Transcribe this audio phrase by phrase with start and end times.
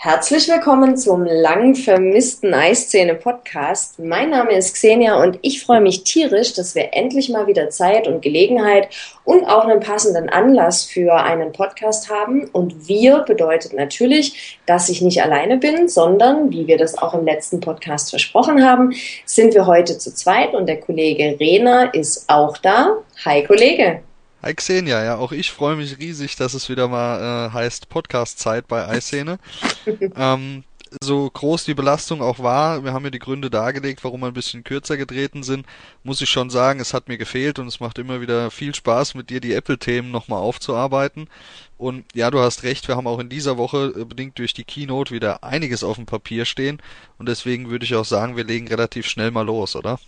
[0.00, 3.98] Herzlich willkommen zum lang vermissten Eiszene Podcast.
[3.98, 8.06] Mein Name ist Xenia und ich freue mich tierisch, dass wir endlich mal wieder Zeit
[8.06, 8.90] und Gelegenheit
[9.24, 12.48] und auch einen passenden Anlass für einen Podcast haben.
[12.52, 17.24] Und wir bedeutet natürlich, dass ich nicht alleine bin, sondern, wie wir das auch im
[17.24, 18.92] letzten Podcast versprochen haben,
[19.24, 22.98] sind wir heute zu zweit und der Kollege Rena ist auch da.
[23.24, 24.02] Hi Kollege.
[24.40, 28.68] Hi Xenia, ja, auch ich freue mich riesig, dass es wieder mal äh, heißt Podcast-Zeit
[28.68, 29.40] bei iScene.
[30.14, 30.62] ähm,
[31.02, 34.34] so groß die Belastung auch war, wir haben ja die Gründe dargelegt, warum wir ein
[34.34, 35.66] bisschen kürzer getreten sind,
[36.04, 39.16] muss ich schon sagen, es hat mir gefehlt und es macht immer wieder viel Spaß,
[39.16, 41.28] mit dir die Apple-Themen nochmal aufzuarbeiten.
[41.76, 44.64] Und ja, du hast recht, wir haben auch in dieser Woche äh, bedingt durch die
[44.64, 46.80] Keynote wieder einiges auf dem Papier stehen
[47.18, 49.98] und deswegen würde ich auch sagen, wir legen relativ schnell mal los, oder?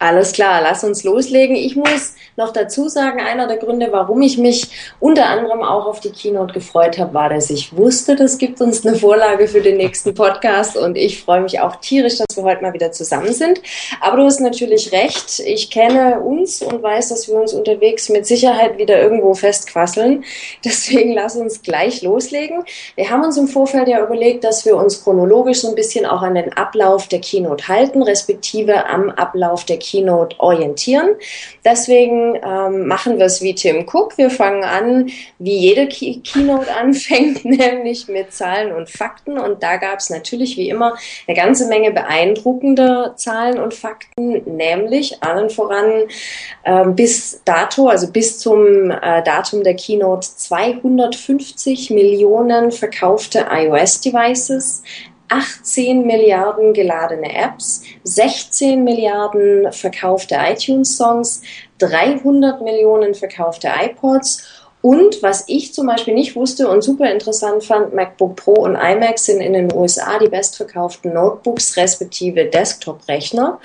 [0.00, 1.56] Alles klar, lass uns loslegen.
[1.56, 4.68] Ich muss noch dazu sagen, einer der Gründe, warum ich mich
[5.00, 8.86] unter anderem auch auf die Keynote gefreut habe, war, dass ich wusste, das gibt uns
[8.86, 12.62] eine Vorlage für den nächsten Podcast und ich freue mich auch tierisch, dass wir heute
[12.62, 13.60] mal wieder zusammen sind.
[14.00, 15.40] Aber du hast natürlich recht.
[15.40, 20.22] Ich kenne uns und weiß, dass wir uns unterwegs mit Sicherheit wieder irgendwo festquasseln.
[20.64, 22.62] Deswegen lass uns gleich loslegen.
[22.94, 26.22] Wir haben uns im Vorfeld ja überlegt, dass wir uns chronologisch so ein bisschen auch
[26.22, 31.16] an den Ablauf der Keynote halten, respektive am Ablauf der Keynote orientieren.
[31.64, 34.18] Deswegen ähm, machen wir es wie Tim Cook.
[34.18, 39.38] Wir fangen an, wie jede Key Keynote anfängt, nämlich mit Zahlen und Fakten.
[39.38, 45.22] Und da gab es natürlich wie immer eine ganze Menge beeindruckender Zahlen und Fakten, nämlich
[45.22, 46.04] allen voran
[46.64, 54.82] äh, bis dato, also bis zum äh, Datum der Keynote 250 Millionen verkaufte iOS-Devices,
[55.28, 61.42] 18 Milliarden geladene Apps, 16 Milliarden verkaufte iTunes-Songs,
[61.78, 67.94] 300 Millionen verkaufte iPods und was ich zum Beispiel nicht wusste und super interessant fand,
[67.94, 73.58] MacBook Pro und iMac sind in den USA die bestverkauften Notebooks respektive Desktop-Rechner.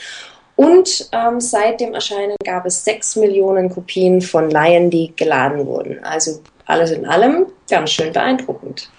[0.56, 6.03] Und ähm, seit dem Erscheinen gab es 6 Millionen Kopien von Lion, die geladen wurden.
[6.03, 8.90] Also alles in allem ganz schön beeindruckend.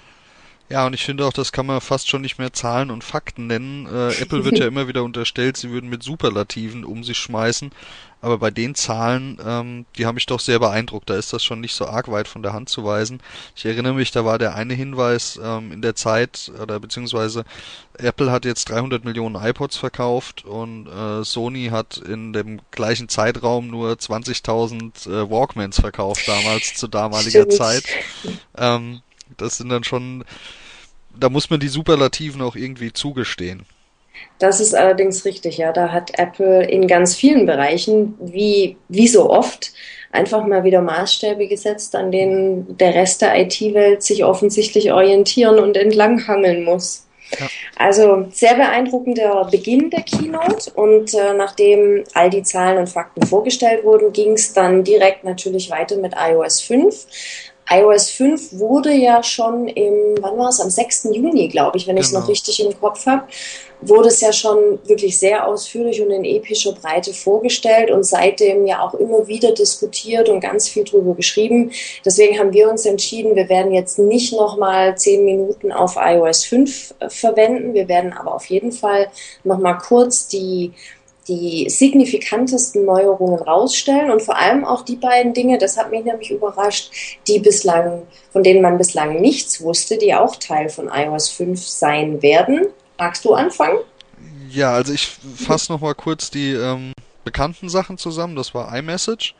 [0.71, 3.47] Ja, und ich finde auch, das kann man fast schon nicht mehr Zahlen und Fakten
[3.47, 3.87] nennen.
[3.87, 7.71] Äh, Apple wird ja immer wieder unterstellt, sie würden mit Superlativen um sich schmeißen.
[8.23, 11.11] Aber bei den Zahlen, ähm, die haben mich doch sehr beeindruckt.
[11.11, 13.21] Da ist das schon nicht so arg weit von der Hand zu weisen.
[13.55, 17.45] Ich erinnere mich, da war der eine Hinweis ähm, in der Zeit, oder beziehungsweise
[17.99, 23.69] Apple hat jetzt 300 Millionen iPods verkauft und äh, Sony hat in dem gleichen Zeitraum
[23.69, 27.53] nur 20.000 äh, Walkmans verkauft damals, zu damaliger Stimmt.
[27.53, 27.85] Zeit.
[28.57, 29.03] Ähm,
[29.37, 30.25] das sind dann schon,
[31.19, 33.65] da muss man die Superlativen auch irgendwie zugestehen.
[34.39, 35.73] Das ist allerdings richtig, ja.
[35.73, 39.73] Da hat Apple in ganz vielen Bereichen, wie, wie so oft,
[40.13, 45.77] einfach mal wieder Maßstäbe gesetzt, an denen der Rest der IT-Welt sich offensichtlich orientieren und
[45.77, 47.07] entlanghangeln muss.
[47.39, 47.47] Ja.
[47.77, 53.83] Also sehr beeindruckender Beginn der Keynote und äh, nachdem all die Zahlen und Fakten vorgestellt
[53.83, 57.07] wurden, ging es dann direkt natürlich weiter mit iOS 5
[57.71, 61.09] iOS 5 wurde ja schon im, wann war es, am 6.
[61.13, 62.31] Juni, glaube ich, wenn ich es noch genau.
[62.31, 63.25] richtig im Kopf habe,
[63.81, 68.83] wurde es ja schon wirklich sehr ausführlich und in epischer Breite vorgestellt und seitdem ja
[68.83, 71.71] auch immer wieder diskutiert und ganz viel drüber geschrieben.
[72.05, 76.95] Deswegen haben wir uns entschieden, wir werden jetzt nicht nochmal zehn Minuten auf iOS 5
[76.99, 77.75] äh, verwenden.
[77.75, 79.09] Wir werden aber auf jeden Fall
[79.43, 80.73] nochmal kurz die
[81.29, 86.31] die signifikantesten Neuerungen rausstellen und vor allem auch die beiden Dinge, das hat mich nämlich
[86.31, 86.93] überrascht,
[87.27, 92.23] die bislang, von denen man bislang nichts wusste, die auch Teil von iOS 5 sein
[92.23, 92.67] werden.
[92.99, 93.79] Magst du anfangen?
[94.51, 96.93] Ja, also ich fasse nochmal kurz die ähm,
[97.25, 98.37] bekannten Sachen zusammen.
[98.37, 99.35] Das war iMessage,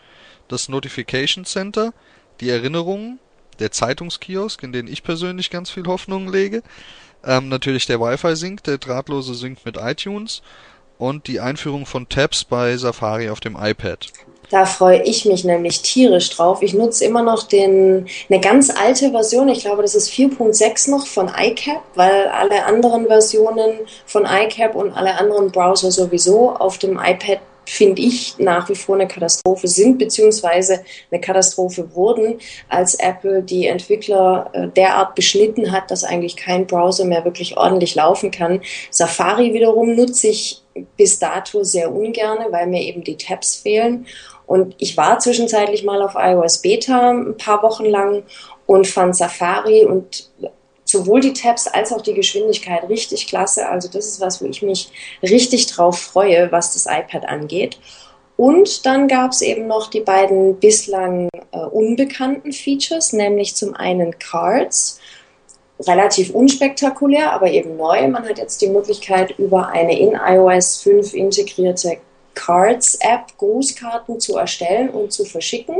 [0.49, 1.93] das Notification Center,
[2.41, 3.19] die Erinnerungen,
[3.59, 6.63] der Zeitungskiosk, in den ich persönlich ganz viel Hoffnung lege.
[7.25, 10.43] Ähm, natürlich der Wi-Fi-Sync, der drahtlose Sync mit iTunes
[10.99, 14.09] und die Einführung von Tabs bei Safari auf dem iPad.
[14.51, 16.63] Da freue ich mich nämlich tierisch drauf.
[16.63, 19.49] Ich nutze immer noch den, eine ganz alte Version.
[19.49, 24.93] Ich glaube, das ist 4.6 noch von iCap, weil alle anderen Versionen von iCap und
[24.93, 29.99] alle anderen Browser sowieso auf dem iPad finde ich, nach wie vor eine Katastrophe sind,
[29.99, 32.39] beziehungsweise eine Katastrophe wurden,
[32.69, 37.95] als Apple die Entwickler äh, derart beschnitten hat, dass eigentlich kein Browser mehr wirklich ordentlich
[37.95, 38.61] laufen kann.
[38.91, 40.64] Safari wiederum nutze ich
[40.97, 44.07] bis dato sehr ungerne, weil mir eben die Tabs fehlen.
[44.47, 48.25] Und ich war zwischenzeitlich mal auf iOS Beta ein paar Wochen lang
[48.67, 50.31] und fand Safari und
[50.85, 53.69] sowohl die Tabs als auch die Geschwindigkeit richtig klasse.
[53.69, 54.91] Also das ist was, wo ich mich
[55.23, 57.79] richtig drauf freue, was das iPad angeht.
[58.37, 64.19] Und dann gab es eben noch die beiden bislang äh, unbekannten Features, nämlich zum einen
[64.19, 64.99] Cards
[65.87, 68.07] relativ unspektakulär, aber eben neu.
[68.09, 71.99] Man hat jetzt die Möglichkeit, über eine in iOS 5 integrierte
[72.35, 75.77] Cards-App Grußkarten zu erstellen und zu verschicken.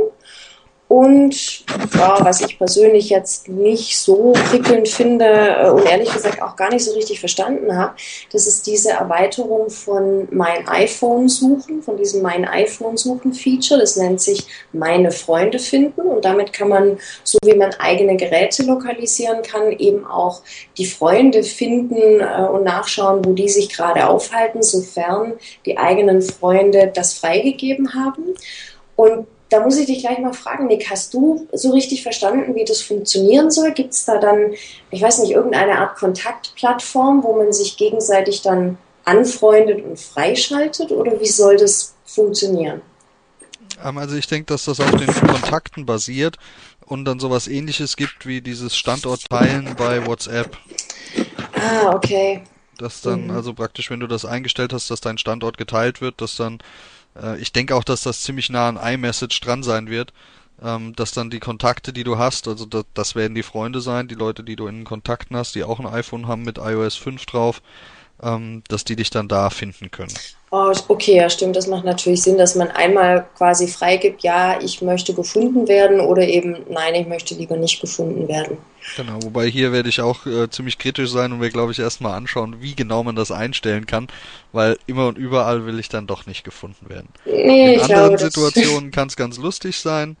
[0.87, 1.65] Und
[1.95, 6.69] ja, was ich persönlich jetzt nicht so prickelnd finde äh, und ehrlich gesagt auch gar
[6.69, 7.95] nicht so richtig verstanden habe,
[8.31, 13.79] das ist diese Erweiterung von Mein iPhone suchen, von diesem Mein iPhone suchen Feature.
[13.79, 18.61] Das nennt sich Meine Freunde finden und damit kann man, so wie man eigene Geräte
[18.61, 20.43] lokalisieren kann, eben auch
[20.77, 25.33] die Freunde finden äh, und nachschauen, wo die sich gerade aufhalten, sofern
[25.65, 28.35] die eigenen Freunde das freigegeben haben.
[28.95, 32.65] Und da muss ich dich gleich mal fragen, Nick, hast du so richtig verstanden, wie
[32.65, 33.71] das funktionieren soll?
[33.73, 34.53] Gibt es da dann,
[34.89, 40.91] ich weiß nicht, irgendeine Art Kontaktplattform, wo man sich gegenseitig dann anfreundet und freischaltet?
[40.91, 42.81] Oder wie soll das funktionieren?
[43.83, 46.37] Ähm, also ich denke, dass das auf den Kontakten basiert
[46.85, 50.57] und dann sowas ähnliches gibt wie dieses Standort-Teilen bei WhatsApp.
[51.53, 52.43] Ah, okay.
[52.77, 53.31] Dass dann, mhm.
[53.31, 56.59] also praktisch, wenn du das eingestellt hast, dass dein Standort geteilt wird, dass dann
[57.21, 60.13] äh, ich denke auch, dass das ziemlich nah an iMessage dran sein wird,
[60.61, 64.07] ähm, dass dann die Kontakte, die du hast, also das, das werden die Freunde sein,
[64.07, 67.25] die Leute, die du in Kontakten hast, die auch ein iPhone haben mit iOS 5
[67.25, 67.61] drauf,
[68.21, 70.13] ähm, dass die dich dann da finden können.
[70.51, 71.55] Oh, okay, ja, stimmt.
[71.55, 76.21] Das macht natürlich Sinn, dass man einmal quasi freigibt, ja, ich möchte gefunden werden oder
[76.21, 78.57] eben, nein, ich möchte lieber nicht gefunden werden.
[78.95, 82.13] Genau, wobei hier werde ich auch äh, ziemlich kritisch sein und mir, glaube ich, erstmal
[82.13, 84.07] anschauen, wie genau man das einstellen kann,
[84.53, 87.09] weil immer und überall will ich dann doch nicht gefunden werden.
[87.25, 90.15] Nee, In anderen glaube, Situationen kann es ganz lustig sein.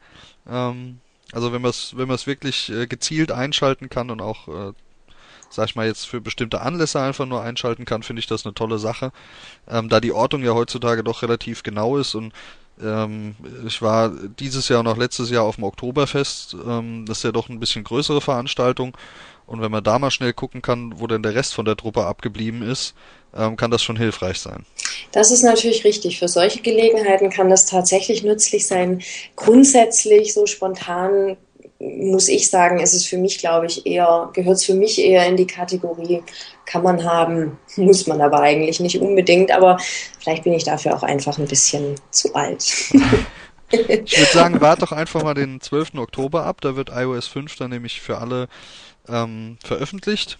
[0.51, 0.99] Ähm,
[1.31, 4.73] also wenn man es wenn wirklich äh, gezielt einschalten kann und auch äh,
[5.55, 8.53] sag ich mal, jetzt für bestimmte Anlässe einfach nur einschalten kann, finde ich das eine
[8.53, 9.11] tolle Sache.
[9.69, 12.33] Ähm, da die Ortung ja heutzutage doch relativ genau ist und
[12.81, 13.35] ähm,
[13.65, 17.31] ich war dieses Jahr und auch letztes Jahr auf dem Oktoberfest, ähm, das ist ja
[17.31, 18.97] doch ein bisschen größere Veranstaltung
[19.47, 22.05] und wenn man da mal schnell gucken kann, wo denn der Rest von der Truppe
[22.05, 22.95] abgeblieben ist,
[23.35, 24.65] ähm, kann das schon hilfreich sein.
[25.11, 26.19] Das ist natürlich richtig.
[26.19, 29.01] Für solche Gelegenheiten kann das tatsächlich nützlich sein.
[29.35, 31.37] Grundsätzlich so spontan
[31.97, 35.25] muss ich sagen, ist es für mich, glaube ich, eher, gehört es für mich eher
[35.27, 36.23] in die Kategorie,
[36.65, 39.77] kann man haben, muss man aber eigentlich nicht unbedingt, aber
[40.19, 42.63] vielleicht bin ich dafür auch einfach ein bisschen zu alt.
[43.69, 45.95] ich würde sagen, warte doch einfach mal den 12.
[45.95, 48.47] Oktober ab, da wird iOS 5 dann nämlich für alle
[49.07, 50.39] ähm, veröffentlicht.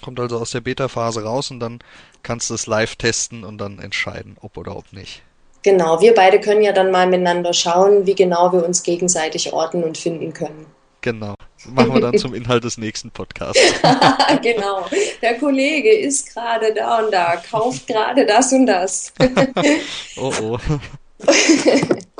[0.00, 1.80] Kommt also aus der Beta-Phase raus und dann
[2.22, 5.22] kannst du es live testen und dann entscheiden, ob oder ob nicht.
[5.62, 9.82] Genau, wir beide können ja dann mal miteinander schauen, wie genau wir uns gegenseitig orten
[9.82, 10.66] und finden können.
[11.00, 11.34] Genau.
[11.66, 13.60] Machen wir dann zum Inhalt des nächsten Podcasts.
[14.42, 14.86] genau.
[15.22, 19.12] Der Kollege ist gerade da und da, kauft gerade das und das.
[20.16, 20.58] oh oh.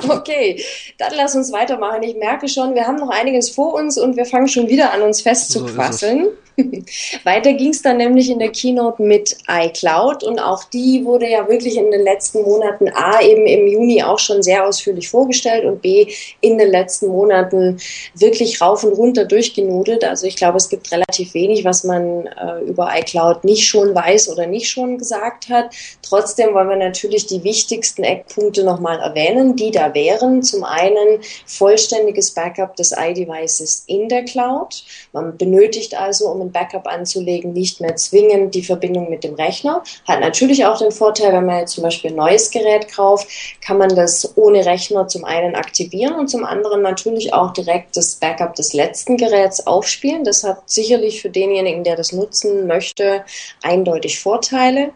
[0.07, 0.63] Okay,
[0.97, 2.03] dann lass uns weitermachen.
[2.03, 5.01] Ich merke schon, wir haben noch einiges vor uns und wir fangen schon wieder an,
[5.01, 6.25] uns festzuquasseln.
[6.25, 6.31] So
[7.23, 11.47] Weiter ging es dann nämlich in der Keynote mit iCloud und auch die wurde ja
[11.47, 15.81] wirklich in den letzten Monaten A eben im Juni auch schon sehr ausführlich vorgestellt und
[15.81, 16.07] B
[16.41, 17.79] in den letzten Monaten
[18.15, 20.03] wirklich rauf und runter durchgenudelt.
[20.03, 24.29] Also ich glaube, es gibt relativ wenig, was man äh, über iCloud nicht schon weiß
[24.29, 25.73] oder nicht schon gesagt hat.
[26.01, 30.43] Trotzdem wollen wir natürlich die wichtigsten Eckpunkte nochmal erwähnen, die da wären.
[30.43, 34.83] Zum einen vollständiges Backup des iDevices in der Cloud.
[35.13, 39.83] Man benötigt also, um ein Backup anzulegen, nicht mehr zwingend die Verbindung mit dem Rechner.
[40.07, 43.27] Hat natürlich auch den Vorteil, wenn man jetzt zum Beispiel ein neues Gerät kauft,
[43.61, 48.15] kann man das ohne Rechner zum einen aktivieren und zum anderen natürlich auch direkt das
[48.15, 50.23] Backup des letzten Geräts aufspielen.
[50.23, 53.23] Das hat sicherlich für denjenigen, der das nutzen möchte,
[53.61, 54.91] eindeutig Vorteile.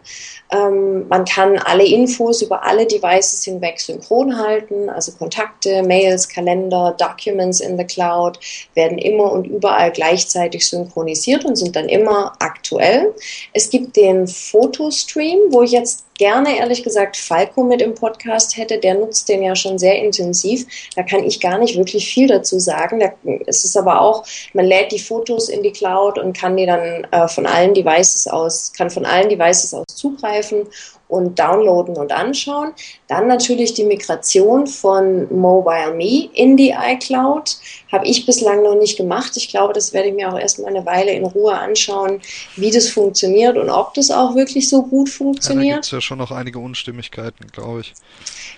[0.52, 6.96] Ähm, man kann alle Infos über alle Devices hinweg synchron halten, also Kontakte, Mails, Kalender,
[6.98, 8.40] Documents in the Cloud
[8.74, 13.14] werden immer und überall gleichzeitig synchronisiert und sind dann immer aktuell.
[13.54, 18.78] Es gibt den Fotostream, wo ich jetzt gerne, ehrlich gesagt, Falco mit im Podcast hätte.
[18.78, 20.66] Der nutzt den ja schon sehr intensiv.
[20.96, 23.02] Da kann ich gar nicht wirklich viel dazu sagen.
[23.02, 23.12] Da,
[23.46, 27.06] es ist aber auch, man lädt die Fotos in die Cloud und kann die dann
[27.12, 30.66] äh, von allen Devices aus, kann von allen Devices aus zugreifen
[31.10, 32.72] und downloaden und anschauen.
[33.08, 37.58] Dann natürlich die Migration von MobileMe in die iCloud.
[37.94, 39.38] Habe ich bislang noch nicht gemacht.
[39.38, 42.22] Ich glaube, das werde ich mir auch erstmal eine Weile in Ruhe anschauen,
[42.56, 45.66] wie das funktioniert und ob das auch wirklich so gut funktioniert.
[45.66, 47.94] Ja, da gibt es ja schon noch einige Unstimmigkeiten, glaube ich.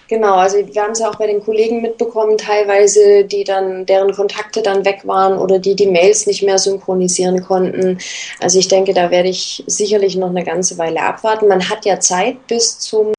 [0.08, 4.14] Genau, also wir haben es ja auch bei den Kollegen mitbekommen, teilweise, die dann, deren
[4.14, 7.98] Kontakte dann weg waren oder die die Mails nicht mehr synchronisieren konnten.
[8.40, 11.48] Also ich denke, da werde ich sicherlich noch eine ganze Weile abwarten.
[11.48, 13.12] Man hat ja Zeit bis zum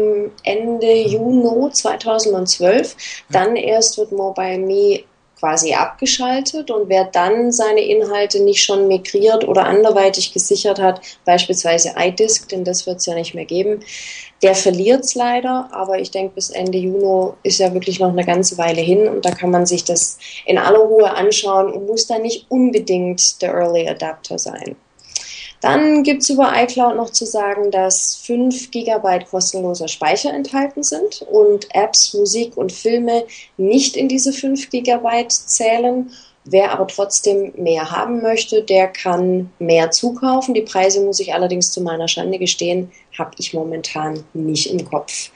[0.44, 2.96] Ende Juni 2012.
[3.30, 5.00] Dann erst wird Mobile Me
[5.38, 11.94] quasi abgeschaltet und wer dann seine Inhalte nicht schon migriert oder anderweitig gesichert hat, beispielsweise
[11.96, 13.80] iDisk, denn das wird es ja nicht mehr geben,
[14.42, 18.24] der verliert es leider, aber ich denke, bis Ende Juni ist ja wirklich noch eine
[18.24, 22.06] ganze Weile hin und da kann man sich das in aller Ruhe anschauen und muss
[22.06, 24.76] da nicht unbedingt der Early Adapter sein.
[25.60, 31.22] Dann gibt es über iCloud noch zu sagen, dass 5 GB kostenloser Speicher enthalten sind
[31.30, 33.24] und Apps, Musik und Filme
[33.56, 36.10] nicht in diese 5 GB zählen.
[36.44, 40.54] Wer aber trotzdem mehr haben möchte, der kann mehr zukaufen.
[40.54, 45.30] Die Preise muss ich allerdings zu meiner Schande gestehen, habe ich momentan nicht im Kopf.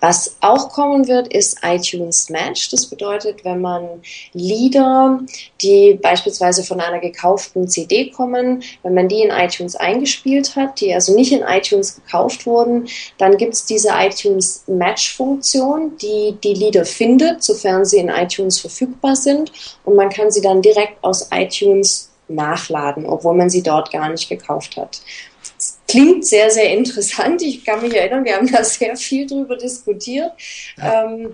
[0.00, 2.70] Was auch kommen wird, ist iTunes Match.
[2.70, 5.20] Das bedeutet, wenn man Lieder,
[5.62, 10.94] die beispielsweise von einer gekauften CD kommen, wenn man die in iTunes eingespielt hat, die
[10.94, 16.84] also nicht in iTunes gekauft wurden, dann gibt es diese iTunes Match-Funktion, die die Lieder
[16.84, 19.52] findet, sofern sie in iTunes verfügbar sind.
[19.84, 24.28] Und man kann sie dann direkt aus iTunes nachladen, obwohl man sie dort gar nicht
[24.28, 25.00] gekauft hat
[25.90, 27.42] klingt sehr, sehr interessant.
[27.42, 30.32] Ich kann mich erinnern, wir haben da sehr viel drüber diskutiert,
[30.82, 31.30] ähm,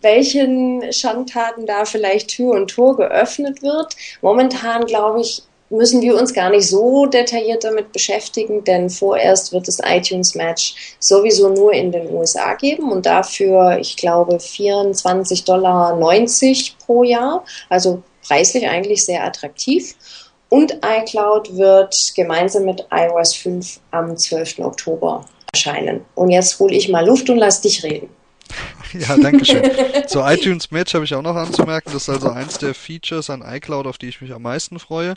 [0.00, 3.96] welchen Schandtaten da vielleicht Tür und Tor geöffnet wird.
[4.20, 9.66] Momentan, glaube ich, müssen wir uns gar nicht so detailliert damit beschäftigen, denn vorerst wird
[9.66, 15.98] es iTunes Match sowieso nur in den USA geben und dafür, ich glaube, 24,90 Dollar
[16.86, 19.94] pro Jahr, also preislich eigentlich sehr attraktiv.
[20.54, 24.60] Und iCloud wird gemeinsam mit iOS 5 am 12.
[24.60, 26.02] Oktober erscheinen.
[26.14, 28.08] Und jetzt hole ich mal Luft und lass dich reden.
[28.92, 29.68] Ja, danke schön.
[30.06, 33.42] Zu iTunes Match habe ich auch noch anzumerken, das ist also eins der Features an
[33.44, 35.14] iCloud, auf die ich mich am meisten freue.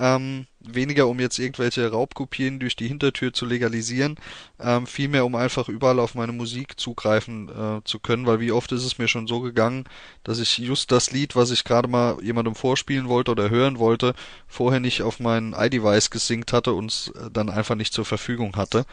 [0.00, 4.16] Ähm, weniger um jetzt irgendwelche Raubkopien durch die Hintertür zu legalisieren,
[4.58, 8.72] ähm, vielmehr um einfach überall auf meine Musik zugreifen äh, zu können, weil wie oft
[8.72, 9.84] ist es mir schon so gegangen,
[10.24, 14.14] dass ich just das Lied, was ich gerade mal jemandem vorspielen wollte oder hören wollte,
[14.48, 18.56] vorher nicht auf mein iDevice gesinkt hatte und es äh, dann einfach nicht zur Verfügung
[18.56, 18.86] hatte.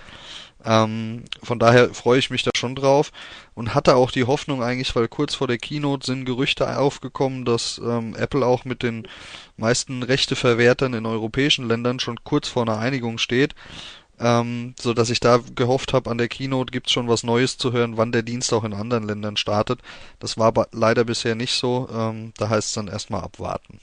[0.68, 3.14] Ähm, von daher freue ich mich da schon drauf
[3.56, 7.80] und hatte auch die Hoffnung eigentlich, weil kurz vor der Keynote sind Gerüchte aufgekommen, dass
[7.84, 9.08] ähm, Apple auch mit den
[9.56, 13.56] meisten Rechteverwertern in europäischen Ländern schon kurz vor einer Einigung steht.
[14.20, 17.72] Ähm, so dass ich da gehofft habe, an der Keynote gibt's schon was Neues zu
[17.72, 19.80] hören, wann der Dienst auch in anderen Ländern startet.
[20.20, 21.88] Das war aber leider bisher nicht so.
[21.94, 23.80] Ähm, da heißt es dann erstmal abwarten.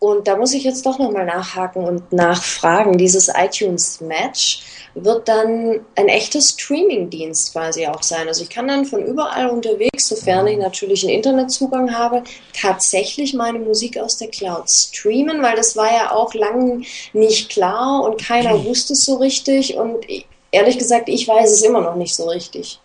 [0.00, 2.98] Und da muss ich jetzt doch nochmal nachhaken und nachfragen.
[2.98, 4.62] Dieses iTunes Match
[4.94, 8.28] wird dann ein echter Streaming-Dienst quasi auch sein.
[8.28, 13.58] Also ich kann dann von überall unterwegs, sofern ich natürlich einen Internetzugang habe, tatsächlich meine
[13.58, 18.64] Musik aus der Cloud streamen, weil das war ja auch lang nicht klar und keiner
[18.64, 19.76] wusste es so richtig.
[19.76, 20.06] Und
[20.52, 22.78] ehrlich gesagt, ich weiß es immer noch nicht so richtig.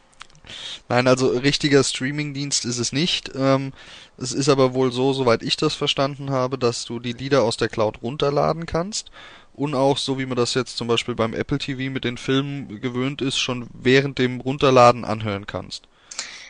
[0.89, 3.31] Nein, also richtiger Streaming-Dienst ist es nicht.
[3.35, 3.73] Ähm,
[4.17, 7.57] es ist aber wohl so, soweit ich das verstanden habe, dass du die Lieder aus
[7.57, 9.11] der Cloud runterladen kannst
[9.53, 12.81] und auch, so wie man das jetzt zum Beispiel beim Apple TV mit den Filmen
[12.81, 15.87] gewöhnt ist, schon während dem Runterladen anhören kannst.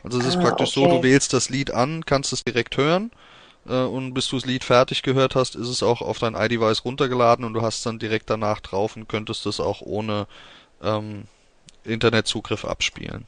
[0.03, 0.89] Also es ist ah, praktisch okay.
[0.89, 3.11] so, du wählst das Lied an, kannst es direkt hören
[3.67, 6.85] äh, und bis du das Lied fertig gehört hast, ist es auch auf dein iDevice
[6.85, 10.27] runtergeladen und du hast dann direkt danach drauf und könntest es auch ohne
[10.81, 11.23] ähm,
[11.83, 13.25] Internetzugriff abspielen.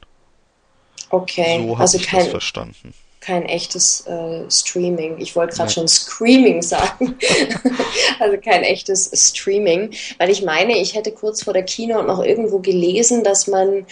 [1.10, 2.94] Okay, so also ich kein, das verstanden
[3.26, 5.18] kein echtes äh, Streaming.
[5.18, 7.18] Ich wollte gerade schon Screaming sagen.
[8.20, 9.90] also kein echtes Streaming.
[10.18, 13.84] Weil ich meine, ich hätte kurz vor der Keynote noch irgendwo gelesen, dass man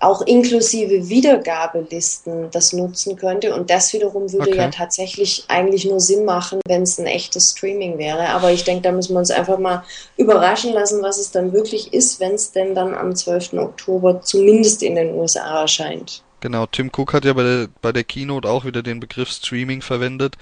[0.00, 3.54] auch inklusive Wiedergabelisten das nutzen könnte.
[3.54, 4.58] Und das wiederum würde okay.
[4.58, 8.28] ja tatsächlich eigentlich nur Sinn machen, wenn es ein echtes Streaming wäre.
[8.28, 9.82] Aber ich denke, da müssen wir uns einfach mal
[10.18, 13.54] überraschen lassen, was es dann wirklich ist, wenn es denn dann am 12.
[13.54, 16.22] Oktober zumindest in den USA erscheint.
[16.44, 19.80] Genau, Tim Cook hat ja bei der, bei der Keynote auch wieder den Begriff Streaming
[19.80, 20.36] verwendet.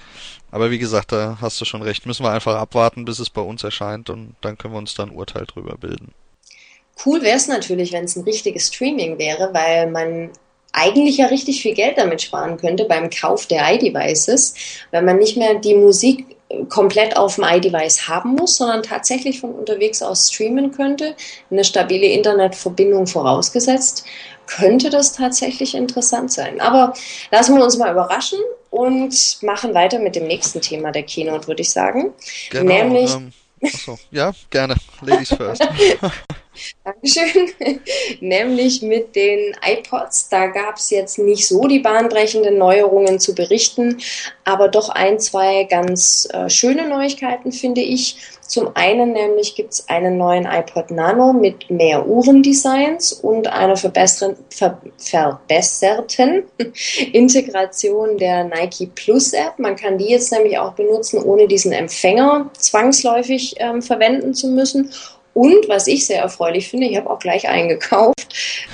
[0.51, 2.05] Aber wie gesagt, da hast du schon recht.
[2.05, 5.11] Müssen wir einfach abwarten, bis es bei uns erscheint und dann können wir uns dann
[5.11, 6.11] Urteil drüber bilden.
[7.05, 10.31] Cool wäre es natürlich, wenn es ein richtiges Streaming wäre, weil man
[10.73, 14.55] eigentlich ja richtig viel Geld damit sparen könnte beim Kauf der iDevices,
[14.91, 16.35] wenn man nicht mehr die Musik
[16.69, 21.15] komplett auf dem iDevice haben muss, sondern tatsächlich von unterwegs aus streamen könnte,
[21.49, 24.05] eine stabile Internetverbindung vorausgesetzt,
[24.47, 26.61] könnte das tatsächlich interessant sein.
[26.61, 26.93] Aber
[27.31, 31.61] lassen wir uns mal überraschen und machen weiter mit dem nächsten Thema der Keynote, würde
[31.61, 32.13] ich sagen.
[32.49, 33.13] Genau, Nämlich.
[33.13, 33.31] Ähm,
[33.63, 34.75] achso, ja, gerne.
[35.01, 35.67] Ladies first.
[36.83, 37.49] Dankeschön.
[38.19, 40.29] Nämlich mit den iPods.
[40.29, 43.99] Da gab es jetzt nicht so die bahnbrechenden Neuerungen zu berichten,
[44.43, 48.17] aber doch ein, zwei ganz äh, schöne Neuigkeiten, finde ich.
[48.53, 54.45] Zum einen nämlich gibt es einen neuen iPod Nano mit mehr Uhrendesigns und einer verbesserten,
[54.49, 56.43] ver, verbesserten
[57.13, 59.57] Integration der Nike Plus App.
[59.57, 64.91] Man kann die jetzt nämlich auch benutzen, ohne diesen Empfänger zwangsläufig ähm, verwenden zu müssen.
[65.33, 68.13] Und was ich sehr erfreulich finde, ich habe auch gleich eingekauft,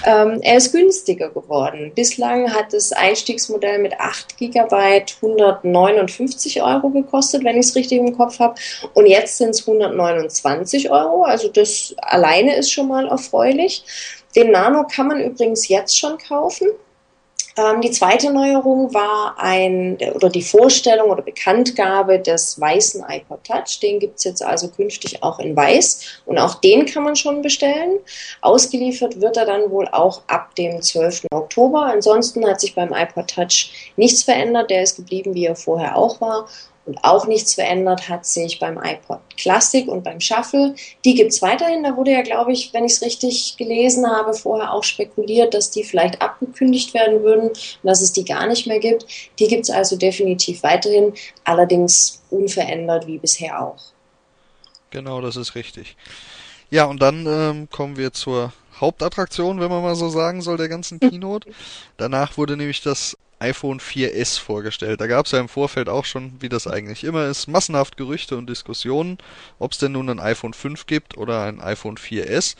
[0.05, 1.91] ähm, er ist günstiger geworden.
[1.95, 8.17] Bislang hat das Einstiegsmodell mit 8 GB 159 Euro gekostet, wenn ich es richtig im
[8.17, 8.55] Kopf habe.
[8.93, 11.23] Und jetzt sind es 129 Euro.
[11.23, 13.83] Also das alleine ist schon mal erfreulich.
[14.35, 16.67] Den Nano kann man übrigens jetzt schon kaufen.
[17.59, 23.79] Ähm, die zweite Neuerung war ein, oder die Vorstellung oder Bekanntgabe des weißen iPod Touch.
[23.81, 27.41] Den gibt es jetzt also künftig auch in weiß und auch den kann man schon
[27.41, 27.99] bestellen.
[28.41, 31.25] Ausgeliefert wird er dann wohl auch ab dem 12.
[31.31, 31.83] Oktober.
[31.83, 34.69] Ansonsten hat sich beim iPod Touch nichts verändert.
[34.69, 36.47] Der ist geblieben, wie er vorher auch war.
[36.89, 40.73] Und auch nichts verändert hat sich beim iPod Classic und beim Shuffle.
[41.05, 41.83] Die gibt es weiterhin.
[41.83, 45.69] Da wurde ja, glaube ich, wenn ich es richtig gelesen habe, vorher auch spekuliert, dass
[45.69, 49.05] die vielleicht abgekündigt werden würden und dass es die gar nicht mehr gibt.
[49.37, 53.83] Die gibt es also definitiv weiterhin, allerdings unverändert wie bisher auch.
[54.89, 55.95] Genau, das ist richtig.
[56.71, 60.69] Ja, und dann ähm, kommen wir zur Hauptattraktion, wenn man mal so sagen soll, der
[60.69, 61.51] ganzen Keynote.
[61.97, 64.99] Danach wurde nämlich das iPhone 4S vorgestellt.
[65.01, 68.37] Da gab es ja im Vorfeld auch schon, wie das eigentlich immer ist, massenhaft Gerüchte
[68.37, 69.17] und Diskussionen,
[69.59, 72.55] ob es denn nun ein iPhone 5 gibt oder ein iPhone 4S.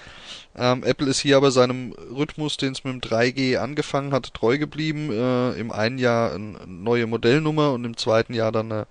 [0.56, 4.58] Ähm, Apple ist hier aber seinem Rhythmus, den es mit dem 3G angefangen hat, treu
[4.58, 5.12] geblieben.
[5.12, 8.88] Äh, Im einen Jahr eine neue Modellnummer und im zweiten Jahr dann eine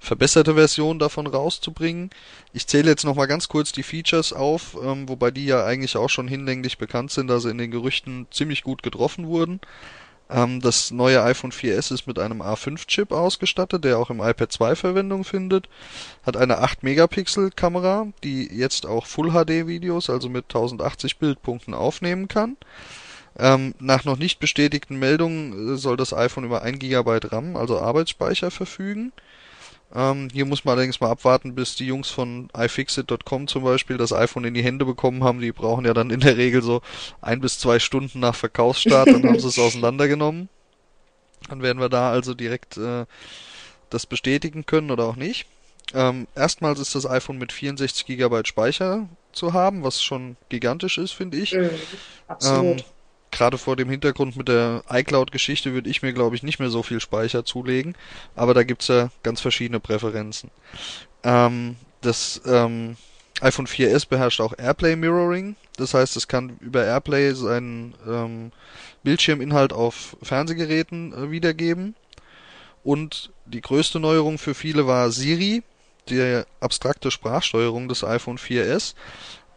[0.00, 2.10] verbesserte Version davon rauszubringen.
[2.52, 6.10] Ich zähle jetzt nochmal ganz kurz die Features auf, ähm, wobei die ja eigentlich auch
[6.10, 9.60] schon hinlänglich bekannt sind, also in den Gerüchten ziemlich gut getroffen wurden.
[10.32, 14.74] Ähm, das neue iPhone 4S ist mit einem A5-Chip ausgestattet, der auch im iPad 2
[14.76, 15.68] Verwendung findet.
[16.24, 22.56] Hat eine 8-Megapixel-Kamera, die jetzt auch Full-HD-Videos, also mit 1080 Bildpunkten aufnehmen kann.
[23.38, 27.78] Ähm, nach noch nicht bestätigten Meldungen äh, soll das iPhone über 1 GB RAM, also
[27.78, 29.12] Arbeitsspeicher, verfügen.
[29.94, 34.12] Ähm, hier muss man allerdings mal abwarten, bis die Jungs von iFixit.com zum Beispiel das
[34.12, 35.40] iPhone in die Hände bekommen haben.
[35.40, 36.80] Die brauchen ja dann in der Regel so
[37.20, 40.48] ein bis zwei Stunden nach Verkaufsstart, dann haben sie es auseinandergenommen.
[41.48, 43.04] Dann werden wir da also direkt äh,
[43.90, 45.46] das bestätigen können oder auch nicht.
[45.94, 51.12] Ähm, erstmals ist das iPhone mit 64 GB Speicher zu haben, was schon gigantisch ist,
[51.12, 51.52] finde ich.
[51.52, 51.70] Mhm,
[52.28, 52.78] absolut.
[52.78, 52.84] Ähm,
[53.32, 56.84] gerade vor dem Hintergrund mit der iCloud-Geschichte würde ich mir, glaube ich, nicht mehr so
[56.84, 57.96] viel Speicher zulegen.
[58.36, 60.50] Aber da gibt's ja ganz verschiedene Präferenzen.
[61.24, 62.96] Ähm, das ähm,
[63.40, 65.56] iPhone 4S beherrscht auch AirPlay Mirroring.
[65.76, 68.52] Das heißt, es kann über AirPlay seinen ähm,
[69.02, 71.96] Bildschirminhalt auf Fernsehgeräten äh, wiedergeben.
[72.84, 75.62] Und die größte Neuerung für viele war Siri,
[76.08, 78.94] die abstrakte Sprachsteuerung des iPhone 4S.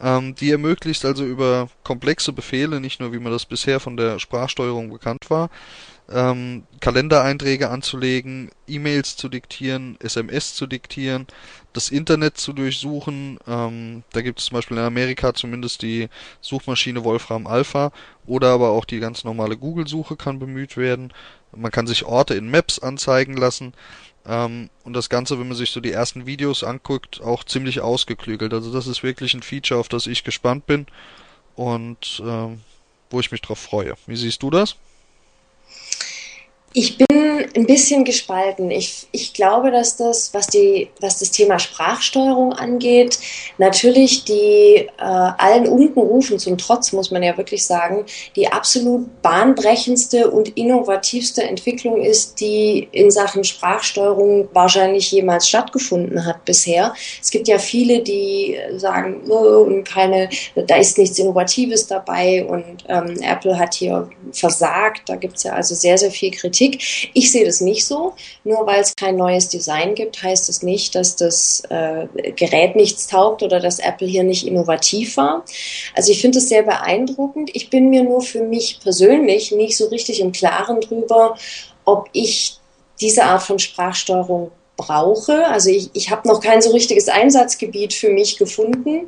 [0.02, 4.20] Ähm, die ermöglicht also über komplexe Befehle, nicht nur wie man das bisher von der
[4.20, 5.50] Sprachsteuerung bekannt war,
[6.10, 11.28] ähm, Kalendereinträge anzulegen, E-Mails zu diktieren, SMS zu diktieren,
[11.74, 13.40] das Internet zu durchsuchen.
[13.48, 16.10] Ähm, da gibt es zum Beispiel in Amerika zumindest die
[16.42, 17.92] Suchmaschine Wolfram Alpha
[18.26, 21.12] oder aber auch die ganz normale Google-Suche kann bemüht werden.
[21.56, 23.74] Man kann sich Orte in Maps anzeigen lassen.
[24.28, 28.54] Ähm, und das Ganze, wenn man sich so die ersten Videos anguckt, auch ziemlich ausgeklügelt.
[28.54, 30.88] Also das ist wirklich ein Feature, auf das ich gespannt bin
[31.56, 32.62] und ähm,
[33.10, 33.96] wo ich mich drauf freue.
[34.08, 34.76] Wie siehst du das?
[36.78, 38.70] Ich bin ein bisschen gespalten.
[38.70, 43.18] Ich, ich glaube, dass das, was, die, was das Thema Sprachsteuerung angeht,
[43.58, 50.30] natürlich die äh, allen Unkenrufen zum Trotz, muss man ja wirklich sagen, die absolut bahnbrechendste
[50.30, 56.94] und innovativste Entwicklung ist, die in Sachen Sprachsteuerung wahrscheinlich jemals stattgefunden hat bisher.
[57.22, 62.84] Es gibt ja viele, die sagen, oh, und keine, da ist nichts Innovatives dabei und
[62.90, 65.04] ähm, Apple hat hier versagt.
[65.08, 66.65] Da gibt es ja also sehr, sehr viel Kritik.
[66.66, 67.12] Politik.
[67.14, 68.14] Ich sehe das nicht so.
[68.44, 72.76] Nur weil es kein neues Design gibt, heißt es das nicht, dass das äh, Gerät
[72.76, 75.44] nichts taugt oder dass Apple hier nicht innovativ war.
[75.96, 77.52] Also ich finde es sehr beeindruckend.
[77.54, 81.38] Ich bin mir nur für mich persönlich nicht so richtig im Klaren drüber,
[81.86, 82.58] ob ich
[83.00, 85.48] diese Art von Sprachsteuerung brauche.
[85.48, 89.08] Also ich, ich habe noch kein so richtiges Einsatzgebiet für mich gefunden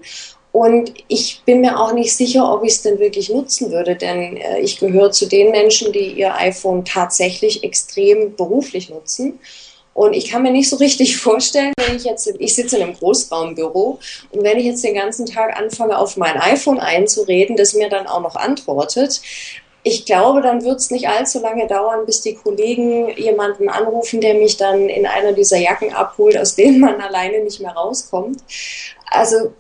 [0.58, 4.38] und ich bin mir auch nicht sicher, ob ich es denn wirklich nutzen würde, denn
[4.38, 9.40] äh, ich gehöre zu den Menschen, die ihr iPhone tatsächlich extrem beruflich nutzen.
[9.94, 12.96] Und ich kann mir nicht so richtig vorstellen, wenn ich jetzt, ich sitze in einem
[12.96, 14.00] Großraumbüro
[14.32, 18.08] und wenn ich jetzt den ganzen Tag anfange, auf mein iPhone einzureden, das mir dann
[18.08, 19.22] auch noch antwortet,
[19.84, 24.34] ich glaube, dann wird es nicht allzu lange dauern, bis die Kollegen jemanden anrufen, der
[24.34, 28.40] mich dann in einer dieser Jacken abholt, aus denen man alleine nicht mehr rauskommt.
[29.12, 29.52] Also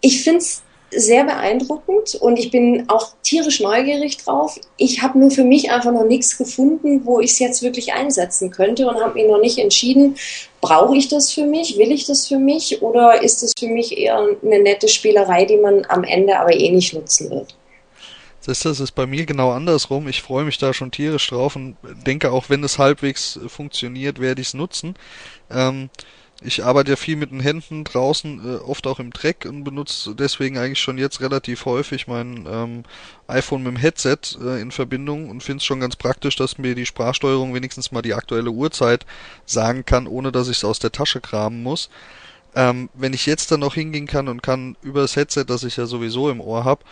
[0.00, 4.58] ich finde es sehr beeindruckend und ich bin auch tierisch neugierig drauf.
[4.78, 8.50] Ich habe nur für mich einfach noch nichts gefunden, wo ich es jetzt wirklich einsetzen
[8.50, 10.16] könnte und habe mir noch nicht entschieden,
[10.60, 13.98] brauche ich das für mich, will ich das für mich oder ist es für mich
[13.98, 17.54] eher eine nette Spielerei, die man am Ende aber eh nicht nutzen wird.
[18.46, 20.08] Das ist bei mir genau andersrum.
[20.08, 24.40] Ich freue mich da schon tierisch drauf und denke auch, wenn es halbwegs funktioniert, werde
[24.40, 24.94] ich es nutzen.
[25.50, 25.90] Ähm,
[26.40, 30.14] ich arbeite ja viel mit den Händen draußen, äh, oft auch im Dreck und benutze
[30.14, 32.84] deswegen eigentlich schon jetzt relativ häufig mein ähm,
[33.26, 36.76] iPhone mit dem Headset äh, in Verbindung und finde es schon ganz praktisch, dass mir
[36.76, 39.04] die Sprachsteuerung wenigstens mal die aktuelle Uhrzeit
[39.46, 41.90] sagen kann, ohne dass ich es aus der Tasche kramen muss.
[42.54, 45.76] Ähm, wenn ich jetzt dann noch hingehen kann und kann über das Headset, das ich
[45.76, 46.84] ja sowieso im Ohr habe,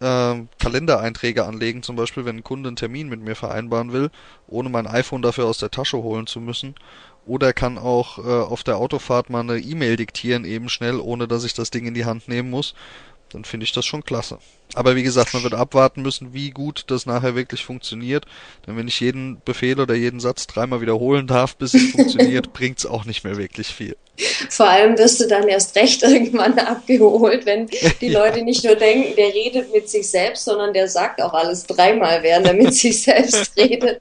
[0.00, 4.10] äh, Kalendereinträge anlegen, zum Beispiel, wenn ein Kunde einen Termin mit mir vereinbaren will,
[4.46, 6.76] ohne mein iPhone dafür aus der Tasche holen zu müssen
[7.28, 11.44] oder kann auch äh, auf der Autofahrt mal eine E-Mail diktieren, eben schnell, ohne dass
[11.44, 12.74] ich das Ding in die Hand nehmen muss.
[13.28, 14.38] Dann finde ich das schon klasse.
[14.74, 18.26] Aber wie gesagt, man wird abwarten müssen, wie gut das nachher wirklich funktioniert.
[18.66, 22.86] Denn wenn ich jeden Befehl oder jeden Satz dreimal wiederholen darf, bis es funktioniert, bringt's
[22.86, 23.96] auch nicht mehr wirklich viel.
[24.50, 27.68] Vor allem wirst du dann erst recht irgendwann abgeholt, wenn
[28.00, 28.24] die ja.
[28.24, 32.22] Leute nicht nur denken, der redet mit sich selbst, sondern der sagt auch alles dreimal,
[32.22, 34.00] während er mit sich selbst redet.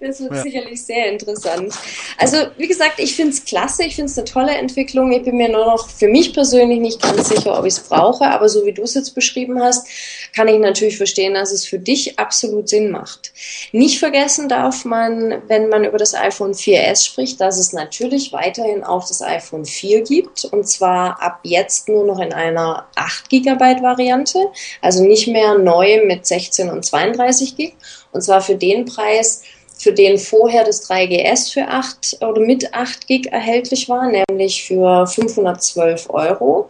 [0.00, 0.42] das wird ja.
[0.42, 1.74] sicherlich sehr interessant.
[2.18, 5.12] Also, wie gesagt, ich finde es klasse, ich finde es eine tolle Entwicklung.
[5.12, 8.24] Ich bin mir nur noch für mich persönlich nicht ganz sicher, ob ich es brauche,
[8.24, 9.86] aber so wie du es jetzt beschrieben hast,
[10.34, 13.32] kann ich natürlich verstehen, dass es für dich absolut Sinn macht.
[13.72, 18.84] Nicht vergessen darf man, wenn man über das iPhone 4S spricht, dass es natürlich weiterhin
[18.84, 23.82] auch das iPhone 4 gibt und zwar ab jetzt nur noch in einer 8 GB
[23.82, 24.38] Variante,
[24.80, 27.72] also nicht mehr neu mit 16 und 32 GB
[28.12, 29.42] und zwar für den Preis,
[29.76, 35.06] für den vorher das 3GS für 8 oder mit 8 GB erhältlich war, nämlich für
[35.06, 36.68] 512 Euro.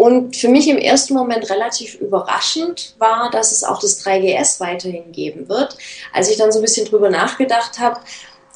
[0.00, 5.12] Und für mich im ersten Moment relativ überraschend war, dass es auch das 3GS weiterhin
[5.12, 5.76] geben wird.
[6.10, 8.00] Als ich dann so ein bisschen drüber nachgedacht habe,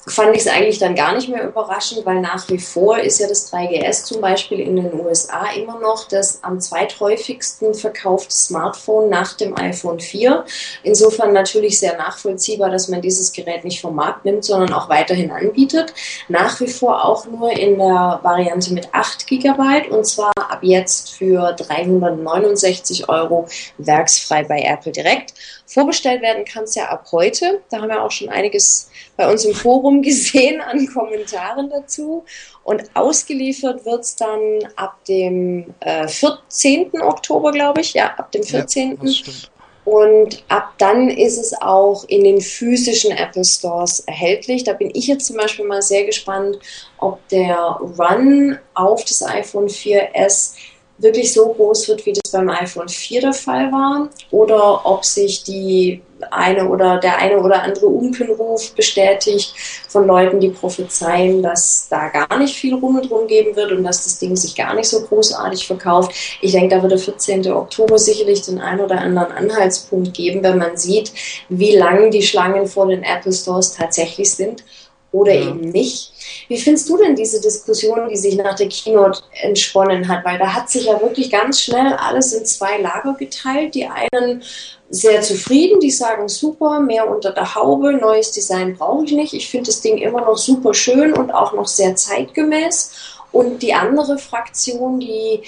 [0.06, 3.28] fand ich es eigentlich dann gar nicht mehr überraschend, weil nach wie vor ist ja
[3.28, 9.34] das 3GS zum Beispiel in den USA immer noch das am zweithäufigsten verkaufte Smartphone nach
[9.34, 10.44] dem iPhone 4.
[10.82, 15.30] Insofern natürlich sehr nachvollziehbar, dass man dieses Gerät nicht vom Markt nimmt, sondern auch weiterhin
[15.30, 15.94] anbietet.
[16.28, 21.14] Nach wie vor auch nur in der Variante mit 8 GB und zwar ab jetzt
[21.14, 25.32] für 369 Euro werksfrei bei Apple direkt.
[25.66, 27.62] Vorbestellt werden kann es ja ab heute.
[27.70, 32.24] Da haben wir auch schon einiges bei uns im Forum gesehen an Kommentaren dazu.
[32.62, 34.40] Und ausgeliefert wird es dann
[34.76, 37.00] ab dem äh, 14.
[37.02, 37.94] Oktober, glaube ich.
[37.94, 38.98] Ja, ab dem 14.
[39.02, 39.10] Ja,
[39.84, 44.64] und ab dann ist es auch in den physischen Apple Stores erhältlich.
[44.64, 46.58] Da bin ich jetzt zum Beispiel mal sehr gespannt,
[46.98, 47.58] ob der
[47.98, 50.54] Run auf das iPhone 4S
[50.96, 55.42] wirklich so groß wird, wie das beim iPhone 4 der Fall war, oder ob sich
[55.44, 56.00] die
[56.32, 59.54] eine oder der eine oder andere Unkenruf bestätigt
[59.88, 64.04] von Leuten, die prophezeien, dass da gar nicht viel Rummel drum geben wird und dass
[64.04, 66.12] das Ding sich gar nicht so großartig verkauft.
[66.40, 67.50] Ich denke, da wird der 14.
[67.52, 71.12] Oktober sicherlich den einen oder anderen Anhaltspunkt geben, wenn man sieht,
[71.48, 74.64] wie lang die Schlangen vor den Apple Stores tatsächlich sind
[75.14, 75.48] oder ja.
[75.48, 76.12] eben nicht.
[76.48, 80.24] Wie findest du denn diese Diskussion, die sich nach der Keynote entsponnen hat?
[80.24, 83.74] Weil da hat sich ja wirklich ganz schnell alles in zwei Lager geteilt.
[83.76, 84.42] Die einen
[84.90, 89.34] sehr zufrieden, die sagen super, mehr unter der Haube, neues Design brauche ich nicht.
[89.34, 92.92] Ich finde das Ding immer noch super schön und auch noch sehr zeitgemäß.
[93.30, 95.42] Und die andere Fraktion, die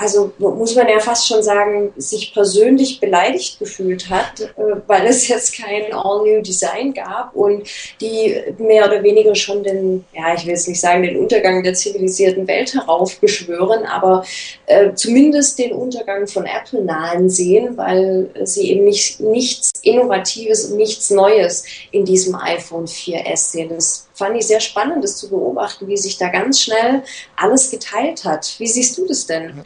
[0.00, 5.28] also muss man ja fast schon sagen, sich persönlich beleidigt gefühlt hat, äh, weil es
[5.28, 7.68] jetzt kein All-New Design gab und
[8.00, 11.74] die mehr oder weniger schon den, ja, ich will jetzt nicht sagen, den Untergang der
[11.74, 14.24] zivilisierten Welt heraufbeschwören, aber
[14.66, 20.76] äh, zumindest den Untergang von Apple nahen sehen, weil sie eben nicht, nichts Innovatives und
[20.76, 23.70] nichts Neues in diesem iPhone 4S sehen.
[23.70, 27.04] Das fand ich sehr spannend, das zu beobachten, wie sich da ganz schnell
[27.36, 28.56] alles geteilt hat.
[28.58, 29.62] Wie siehst du das denn?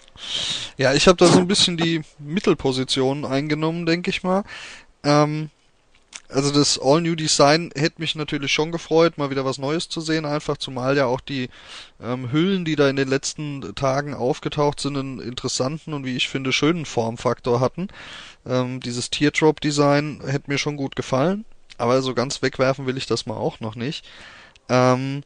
[0.76, 4.44] Ja, ich habe da so ein bisschen die Mittelposition eingenommen, denke ich mal.
[5.02, 5.50] Ähm,
[6.28, 10.00] also das All New Design hätte mich natürlich schon gefreut, mal wieder was Neues zu
[10.00, 11.50] sehen, einfach zumal ja auch die
[12.02, 16.28] ähm, Hüllen, die da in den letzten Tagen aufgetaucht sind, einen interessanten und wie ich
[16.28, 17.88] finde schönen Formfaktor hatten.
[18.46, 21.44] Ähm, dieses Teardrop Design hätte mir schon gut gefallen,
[21.76, 24.04] aber so ganz wegwerfen will ich das mal auch noch nicht.
[24.72, 25.22] Ähm,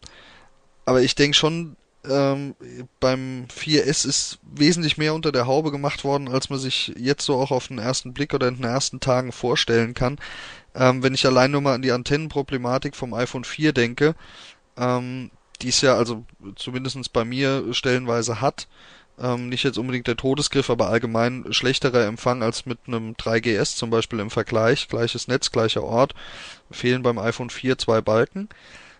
[0.84, 2.56] aber ich denke schon, ähm,
[2.98, 7.36] beim 4S ist wesentlich mehr unter der Haube gemacht worden, als man sich jetzt so
[7.36, 10.18] auch auf den ersten Blick oder in den ersten Tagen vorstellen kann.
[10.74, 14.16] Ähm, wenn ich allein nur mal an die Antennenproblematik vom iPhone 4 denke,
[14.76, 15.30] ähm,
[15.62, 16.24] die es ja also
[16.56, 18.66] zumindestens bei mir stellenweise hat,
[19.18, 23.90] ähm, nicht jetzt unbedingt der Todesgriff, aber allgemein schlechterer Empfang als mit einem 3GS zum
[23.90, 26.14] Beispiel im Vergleich, gleiches Netz, gleicher Ort,
[26.70, 28.48] fehlen beim iPhone 4 zwei Balken.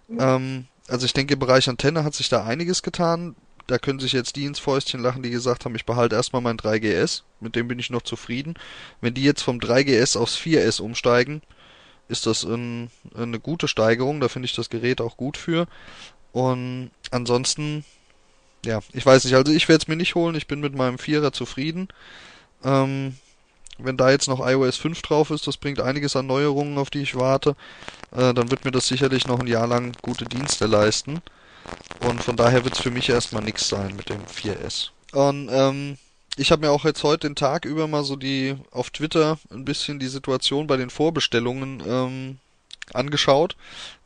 [0.08, 3.36] Ähm, also ich denke, im Bereich Antenne hat sich da einiges getan.
[3.66, 6.56] Da können sich jetzt die ins Fäustchen lachen, die gesagt haben, ich behalte erstmal mein
[6.56, 8.54] 3GS, mit dem bin ich noch zufrieden.
[9.00, 11.42] Wenn die jetzt vom 3GS aufs 4S umsteigen,
[12.08, 15.66] ist das ein, eine gute Steigerung, da finde ich das Gerät auch gut für.
[16.30, 17.84] Und ansonsten,
[18.64, 20.98] ja, ich weiß nicht, also ich werde es mir nicht holen, ich bin mit meinem
[20.98, 21.88] Vierer zufrieden.
[22.62, 23.16] Ähm,
[23.78, 27.02] wenn da jetzt noch iOS 5 drauf ist, das bringt einiges an Neuerungen, auf die
[27.02, 27.56] ich warte,
[28.12, 31.22] äh, dann wird mir das sicherlich noch ein Jahr lang gute Dienste leisten.
[32.08, 34.90] Und von daher wird es für mich erstmal nichts sein mit dem 4S.
[35.12, 35.98] Und ähm,
[36.36, 39.64] ich habe mir auch jetzt heute den Tag über mal so die auf Twitter ein
[39.64, 42.38] bisschen die Situation bei den Vorbestellungen ähm,
[42.94, 43.56] angeschaut,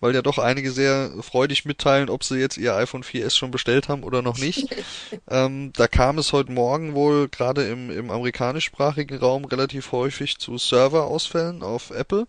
[0.01, 3.89] weil ja doch einige sehr freudig mitteilen, ob sie jetzt ihr iPhone 4S schon bestellt
[3.89, 4.69] haben oder noch nicht.
[5.29, 10.59] ähm, da kam es heute Morgen wohl gerade im, im amerikanischsprachigen Raum relativ häufig zu
[10.59, 12.27] Serverausfällen auf Apple,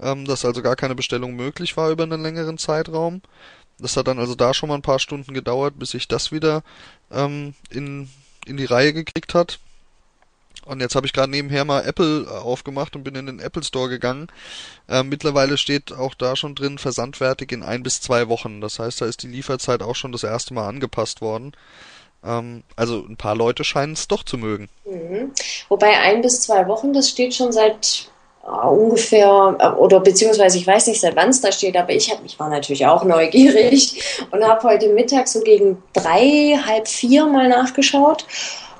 [0.00, 3.22] ähm, dass also gar keine Bestellung möglich war über einen längeren Zeitraum.
[3.78, 6.62] Das hat dann also da schon mal ein paar Stunden gedauert, bis sich das wieder
[7.10, 8.08] ähm, in,
[8.46, 9.58] in die Reihe gekriegt hat.
[10.66, 13.62] Und jetzt habe ich gerade nebenher mal Apple äh, aufgemacht und bin in den Apple
[13.62, 14.28] Store gegangen.
[14.88, 18.60] Äh, mittlerweile steht auch da schon drin, versandfertig in ein bis zwei Wochen.
[18.60, 21.52] Das heißt, da ist die Lieferzeit auch schon das erste Mal angepasst worden.
[22.24, 24.68] Ähm, also ein paar Leute scheinen es doch zu mögen.
[24.84, 25.32] Mhm.
[25.68, 28.08] Wobei ein bis zwei Wochen, das steht schon seit
[28.46, 32.10] Uh, ungefähr, äh, oder beziehungsweise ich weiß nicht, seit wann es da steht, aber ich,
[32.10, 37.24] hab, ich war natürlich auch neugierig und habe heute Mittag so gegen drei, halb vier
[37.24, 38.26] mal nachgeschaut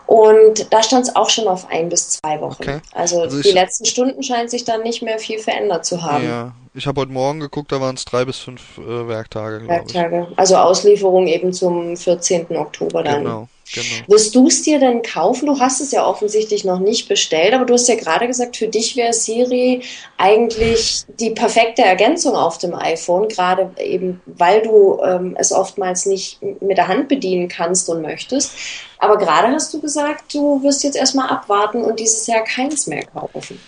[0.07, 2.63] und da stand es auch schon auf ein bis zwei Wochen.
[2.63, 2.81] Okay.
[2.93, 6.25] Also, also die letzten Stunden scheint sich dann nicht mehr viel verändert zu haben.
[6.25, 9.85] Ja, ich habe heute Morgen geguckt, da waren es drei bis fünf äh, Werktage, glaube
[9.87, 9.95] ich.
[9.95, 10.29] Werktage.
[10.37, 12.57] Also Auslieferung eben zum 14.
[12.57, 13.25] Oktober dann.
[13.25, 13.49] Genau.
[13.73, 14.09] Genau.
[14.09, 15.47] Wirst du es dir denn kaufen?
[15.47, 18.69] Du hast es ja offensichtlich noch nicht bestellt, aber du hast ja gerade gesagt, für
[18.69, 19.83] dich wäre Siri
[20.19, 26.41] eigentlich die perfekte Ergänzung auf dem iPhone, gerade eben, weil du ähm, es oftmals nicht
[26.61, 28.53] mit der Hand bedienen kannst und möchtest.
[28.99, 33.05] Aber gerade hast du gesagt, du wirst jetzt erstmal abwarten und dieses Jahr keins mehr
[33.07, 33.59] kaufen.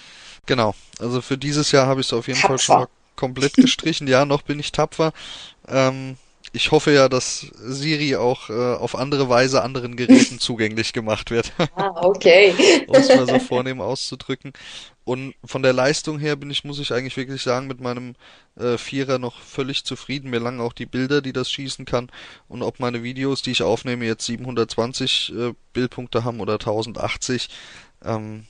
[0.46, 0.74] Genau.
[1.00, 2.48] Also für dieses Jahr habe ich es auf jeden tapfer.
[2.48, 4.06] Fall schon mal komplett gestrichen.
[4.06, 5.12] ja, noch bin ich tapfer.
[5.68, 6.16] Ähm,
[6.56, 11.52] ich hoffe ja, dass Siri auch äh, auf andere Weise anderen Geräten zugänglich gemacht wird.
[11.76, 12.54] Ah, okay.
[12.86, 14.54] um es mal so vornehm auszudrücken.
[15.04, 18.14] Und von der Leistung her bin ich, muss ich eigentlich wirklich sagen, mit meinem
[18.58, 20.30] äh, Vierer noch völlig zufrieden.
[20.30, 22.08] Mir langen auch die Bilder, die das schießen kann.
[22.48, 27.50] Und ob meine Videos, die ich aufnehme, jetzt 720 äh, Bildpunkte haben oder 1080,
[28.02, 28.46] ähm,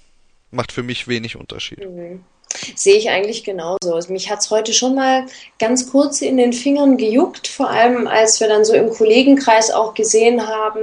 [0.53, 1.81] macht für mich wenig Unterschied.
[1.81, 2.25] Mhm.
[2.75, 3.95] Sehe ich eigentlich genauso.
[3.95, 5.27] Also mich hat es heute schon mal
[5.59, 9.95] ganz kurz in den Fingern gejuckt, vor allem als wir dann so im Kollegenkreis auch
[9.95, 10.81] gesehen haben,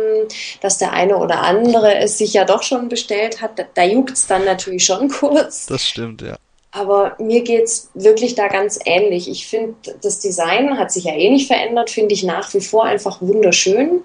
[0.61, 3.57] dass der eine oder andere es sich ja doch schon bestellt hat.
[3.57, 5.65] Da, da juckt es dann natürlich schon kurz.
[5.65, 6.37] Das stimmt, ja.
[6.75, 9.29] Aber mir geht es wirklich da ganz ähnlich.
[9.29, 12.85] Ich finde, das Design hat sich ja eh nicht verändert, finde ich nach wie vor
[12.85, 14.01] einfach wunderschön.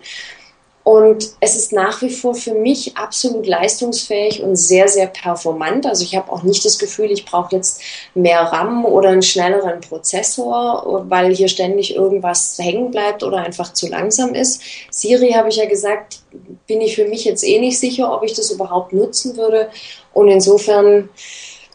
[0.89, 5.85] Und es ist nach wie vor für mich absolut leistungsfähig und sehr, sehr performant.
[5.85, 7.83] Also ich habe auch nicht das Gefühl, ich brauche jetzt
[8.15, 13.87] mehr RAM oder einen schnelleren Prozessor, weil hier ständig irgendwas hängen bleibt oder einfach zu
[13.87, 14.63] langsam ist.
[14.91, 16.21] Siri habe ich ja gesagt,
[16.67, 19.69] bin ich für mich jetzt eh nicht sicher, ob ich das überhaupt nutzen würde.
[20.15, 21.11] Und insofern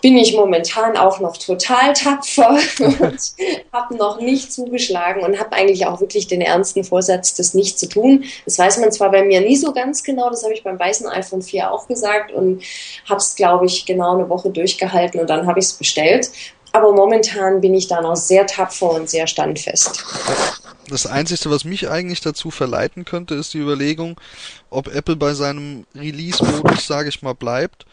[0.04, 3.34] bin ich momentan auch noch total tapfer und
[3.72, 7.88] habe noch nicht zugeschlagen und habe eigentlich auch wirklich den ernsten Vorsatz, das nicht zu
[7.88, 8.26] tun.
[8.44, 11.08] Das weiß man zwar bei mir nie so ganz genau, das habe ich beim weißen
[11.08, 12.62] iPhone 4 auch gesagt und
[13.08, 16.30] habe es, glaube ich, genau eine Woche durchgehalten und dann habe ich es bestellt.
[16.74, 20.04] Aber momentan bin ich da noch sehr tapfer und sehr standfest.
[20.90, 24.20] Das Einzige, was mich eigentlich dazu verleiten könnte, ist die Überlegung,
[24.70, 27.86] ob Apple bei seinem Release-Modus, sage ich mal, bleibt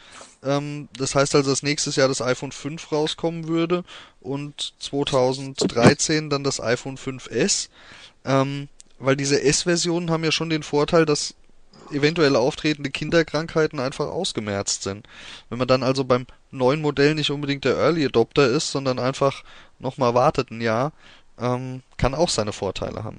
[0.42, 3.84] ähm, das heißt also, dass nächstes Jahr das iPhone 5 rauskommen würde
[4.20, 7.68] und 2013 dann das iPhone 5S.
[8.24, 11.34] Ähm, weil diese S-Versionen haben ja schon den Vorteil, dass
[11.90, 15.06] eventuell auftretende Kinderkrankheiten einfach ausgemerzt sind.
[15.48, 19.42] Wenn man dann also beim neuen Modell nicht unbedingt der Early Adopter ist, sondern einfach
[19.78, 20.92] nochmal wartet ein Jahr,
[21.38, 23.18] ähm, kann auch seine Vorteile haben.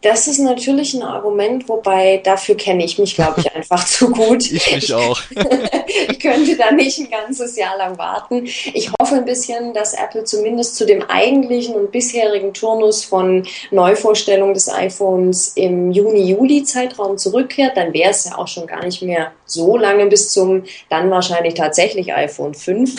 [0.00, 4.50] Das ist natürlich ein Argument, wobei dafür kenne ich mich, glaube ich, einfach zu gut.
[4.50, 5.20] ich mich auch.
[6.08, 8.44] ich könnte da nicht ein ganzes Jahr lang warten.
[8.44, 14.54] Ich hoffe ein bisschen, dass Apple zumindest zu dem eigentlichen und bisherigen Turnus von Neuvorstellung
[14.54, 17.76] des iPhones im Juni-Juli-Zeitraum zurückkehrt.
[17.76, 21.54] Dann wäre es ja auch schon gar nicht mehr so lange bis zum dann wahrscheinlich
[21.54, 22.94] tatsächlich iPhone 5.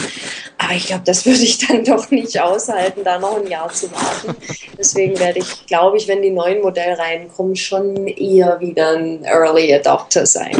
[0.57, 3.89] Aber ich glaube, das würde ich dann doch nicht aushalten, da noch ein Jahr zu
[3.91, 4.35] warten.
[4.77, 9.73] Deswegen werde ich, glaube ich, wenn die neuen Modelle reinkommen, schon eher wieder ein Early
[9.73, 10.51] Adopter sein.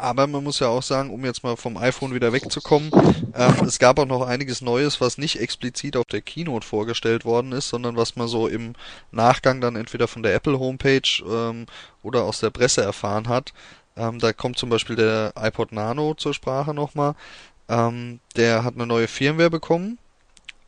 [0.00, 2.90] Aber man muss ja auch sagen, um jetzt mal vom iPhone wieder wegzukommen,
[3.34, 7.50] ähm, es gab auch noch einiges Neues, was nicht explizit auf der Keynote vorgestellt worden
[7.50, 8.74] ist, sondern was man so im
[9.10, 11.66] Nachgang dann entweder von der Apple Homepage ähm,
[12.04, 13.52] oder aus der Presse erfahren hat.
[13.96, 17.14] Ähm, da kommt zum Beispiel der iPod Nano zur Sprache nochmal.
[17.68, 19.98] Ähm, der hat eine neue Firmware bekommen.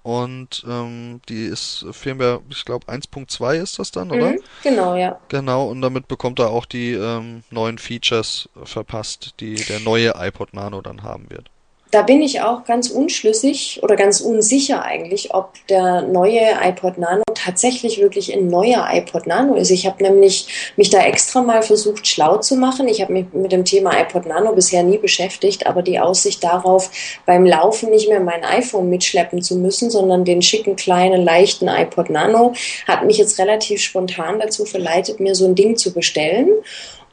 [0.02, 4.30] Und ähm, die ist Firmware, ich glaube 1.2 ist das dann, oder?
[4.30, 5.18] Mhm, genau, ja.
[5.28, 10.54] Genau, und damit bekommt er auch die ähm, neuen Features verpasst, die der neue iPod
[10.54, 11.50] Nano dann haben wird
[11.90, 17.22] da bin ich auch ganz unschlüssig oder ganz unsicher eigentlich, ob der neue iPod Nano
[17.34, 19.70] tatsächlich wirklich ein neuer iPod Nano ist.
[19.70, 22.86] Ich habe nämlich mich da extra mal versucht, schlau zu machen.
[22.86, 26.90] Ich habe mich mit dem Thema iPod Nano bisher nie beschäftigt, aber die Aussicht darauf,
[27.26, 32.08] beim Laufen nicht mehr mein iPhone mitschleppen zu müssen, sondern den schicken, kleinen, leichten iPod
[32.10, 32.52] Nano,
[32.86, 36.50] hat mich jetzt relativ spontan dazu verleitet, mir so ein Ding zu bestellen.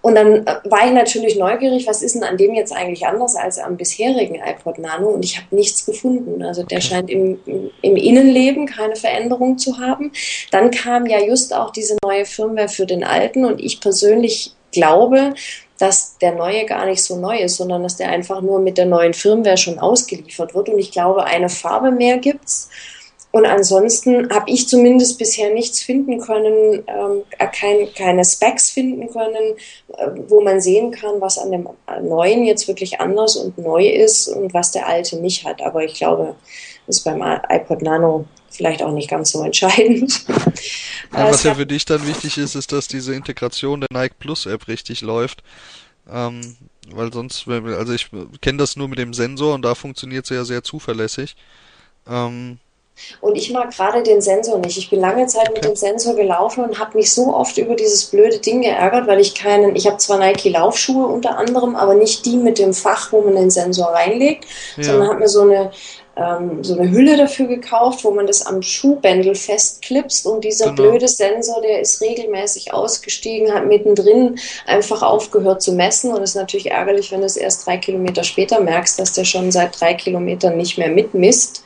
[0.07, 3.35] Und dann äh, war ich natürlich neugierig, was ist denn an dem jetzt eigentlich anders
[3.35, 5.09] als am bisherigen iPod Nano?
[5.09, 6.41] Und ich habe nichts gefunden.
[6.43, 7.37] Also der scheint im,
[7.81, 10.13] im Innenleben keine Veränderung zu haben.
[10.49, 15.33] Dann kam ja just auch diese neue Firmware für den alten und ich persönlich glaube,
[15.77, 18.85] dass der neue gar nicht so neu ist, sondern dass der einfach nur mit der
[18.85, 20.69] neuen Firmware schon ausgeliefert wird.
[20.69, 22.69] Und ich glaube, eine Farbe mehr gibt's
[23.37, 29.11] und ansonsten habe ich zumindest bisher nichts finden können, ähm, äh, kein, keine Specs finden
[29.11, 29.55] können,
[29.95, 31.69] äh, wo man sehen kann, was an dem
[32.01, 35.61] neuen jetzt wirklich anders und neu ist und was der alte nicht hat.
[35.61, 36.35] Aber ich glaube,
[36.87, 40.25] ist beim iPod Nano vielleicht auch nicht ganz so entscheidend.
[41.13, 44.45] Ja, was ja für dich dann wichtig ist, ist, dass diese Integration der Nike Plus
[44.45, 45.41] App richtig läuft.
[46.11, 46.57] Ähm,
[46.91, 48.09] weil sonst, also ich
[48.41, 51.37] kenne das nur mit dem Sensor und da funktioniert es ja sehr zuverlässig.
[52.09, 52.59] Ähm,
[53.21, 54.77] und ich mag gerade den Sensor nicht.
[54.77, 58.05] Ich bin lange Zeit mit dem Sensor gelaufen und habe mich so oft über dieses
[58.05, 62.25] blöde Ding geärgert, weil ich keinen, ich habe zwar Nike Laufschuhe unter anderem, aber nicht
[62.25, 64.45] die mit dem Fach, wo man den Sensor reinlegt,
[64.77, 64.83] ja.
[64.83, 65.71] sondern habe mir so eine
[66.17, 70.89] ähm, so eine Hülle dafür gekauft, wo man das am Schuhbändel festklipst und dieser genau.
[70.89, 76.71] blöde Sensor, der ist regelmäßig ausgestiegen, hat mittendrin einfach aufgehört zu messen und ist natürlich
[76.71, 80.57] ärgerlich, wenn du es erst drei Kilometer später merkst, dass der schon seit drei Kilometern
[80.57, 81.63] nicht mehr mitmisst.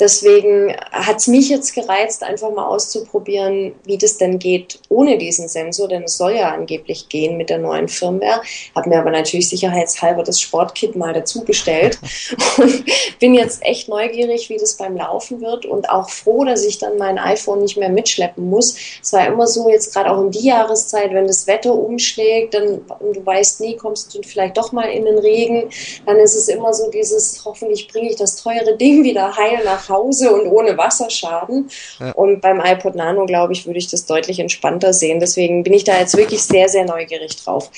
[0.00, 5.48] Deswegen hat es mich jetzt gereizt, einfach mal auszuprobieren, wie das denn geht ohne diesen
[5.48, 8.42] Sensor, denn es soll ja angeblich gehen mit der neuen Firmware.
[8.76, 11.98] Habe mir aber natürlich sicherheitshalber das Sportkit mal dazu bestellt
[12.58, 12.84] und
[13.18, 16.98] bin jetzt echt neugierig, wie das beim Laufen wird und auch froh, dass ich dann
[16.98, 18.76] mein iPhone nicht mehr mitschleppen muss.
[19.02, 22.80] Es war immer so, jetzt gerade auch um die Jahreszeit, wenn das Wetter umschlägt, dann
[23.00, 25.70] du weißt nie, kommst du vielleicht doch mal in den Regen,
[26.06, 29.88] dann ist es immer so dieses, hoffentlich bringe ich das teure Ding wieder heil nach
[29.88, 31.70] Hause und ohne Wasserschaden.
[32.00, 32.12] Ja.
[32.12, 35.20] Und beim iPod Nano, glaube ich, würde ich das deutlich entspannter sehen.
[35.20, 37.70] Deswegen bin ich da jetzt wirklich sehr, sehr neugierig drauf.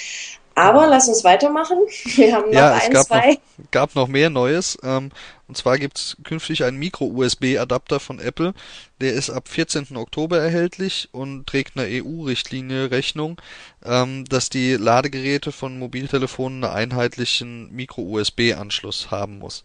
[0.55, 1.79] Aber lass uns weitermachen.
[2.17, 3.39] Wir haben noch ja, es ein, gab zwei.
[3.57, 4.79] Noch, gab noch mehr Neues.
[4.83, 5.11] Ähm,
[5.49, 8.55] und zwar gibt es künftig einen Micro-USB-Adapter von Apple.
[9.01, 9.97] Der ist ab 14.
[9.97, 13.41] Oktober erhältlich und trägt einer EU-Richtlinie Rechnung,
[13.85, 19.65] ähm, dass die Ladegeräte von Mobiltelefonen einen einheitlichen Micro-USB-Anschluss haben muss.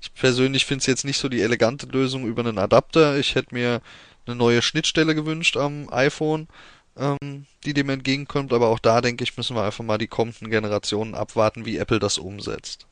[0.00, 3.16] Ich persönlich finde es jetzt nicht so die elegante Lösung über einen Adapter.
[3.16, 3.80] Ich hätte mir
[4.26, 6.48] eine neue Schnittstelle gewünscht am iPhone,
[6.98, 8.52] ähm, die dem entgegenkommt.
[8.52, 11.98] Aber auch da denke ich, müssen wir einfach mal die kommenden Generationen abwarten, wie Apple
[11.98, 12.86] das umsetzt.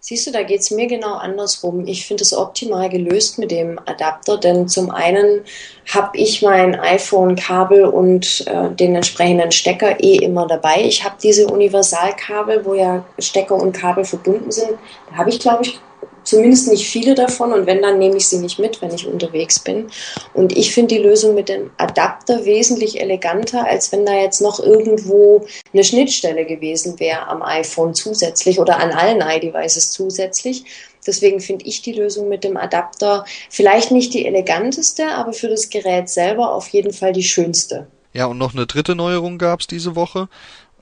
[0.00, 1.86] Siehst du, da geht es mir genau andersrum.
[1.86, 5.44] Ich finde es optimal gelöst mit dem Adapter, denn zum einen
[5.92, 10.82] habe ich mein iPhone-Kabel und äh, den entsprechenden Stecker eh immer dabei.
[10.82, 14.72] Ich habe diese Universalkabel, wo ja Stecker und Kabel verbunden sind.
[15.10, 15.80] Da habe ich, glaube ich,
[16.28, 19.58] zumindest nicht viele davon und wenn, dann nehme ich sie nicht mit, wenn ich unterwegs
[19.58, 19.86] bin.
[20.34, 24.60] Und ich finde die Lösung mit dem Adapter wesentlich eleganter, als wenn da jetzt noch
[24.60, 30.64] irgendwo eine Schnittstelle gewesen wäre am iPhone zusätzlich oder an allen iDevices zusätzlich.
[31.06, 35.70] Deswegen finde ich die Lösung mit dem Adapter vielleicht nicht die eleganteste, aber für das
[35.70, 37.86] Gerät selber auf jeden Fall die schönste.
[38.12, 40.28] Ja, und noch eine dritte Neuerung gab es diese Woche,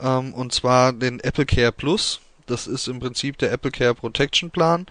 [0.01, 2.21] ähm, und zwar den Apple Care Plus.
[2.47, 4.87] Das ist im Prinzip der Apple Care Protection Plan.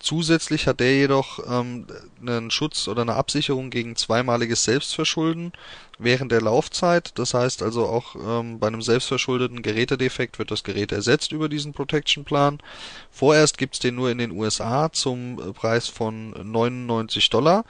[0.00, 1.86] Zusätzlich hat der jedoch ähm,
[2.20, 5.52] einen Schutz oder eine Absicherung gegen zweimaliges Selbstverschulden
[5.98, 7.18] während der Laufzeit.
[7.18, 11.72] Das heißt also auch ähm, bei einem selbstverschuldeten Gerätedefekt wird das Gerät ersetzt über diesen
[11.72, 12.58] Protection Plan.
[13.10, 17.64] Vorerst gibt's den nur in den USA zum Preis von 99 Dollar.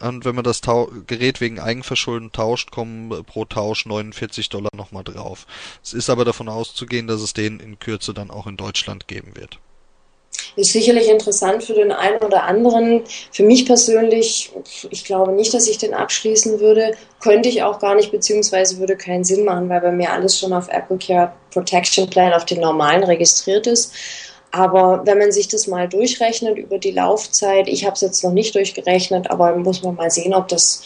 [0.00, 5.04] Und wenn man das Tau Gerät wegen Eigenverschulden tauscht, kommen pro Tausch 49 Dollar nochmal
[5.04, 5.46] drauf.
[5.82, 9.36] Es ist aber davon auszugehen, dass es den in Kürze dann auch in Deutschland geben
[9.36, 9.58] wird.
[10.56, 13.02] Ist sicherlich interessant für den einen oder anderen.
[13.30, 14.50] Für mich persönlich,
[14.90, 16.92] ich glaube nicht, dass ich den abschließen würde.
[17.20, 20.52] Könnte ich auch gar nicht, beziehungsweise würde keinen Sinn machen, weil bei mir alles schon
[20.52, 23.92] auf Apple Care Protection Plan auf den normalen registriert ist.
[24.52, 28.32] Aber wenn man sich das mal durchrechnet über die Laufzeit, ich habe es jetzt noch
[28.32, 30.82] nicht durchgerechnet, aber muss man mal sehen, ob das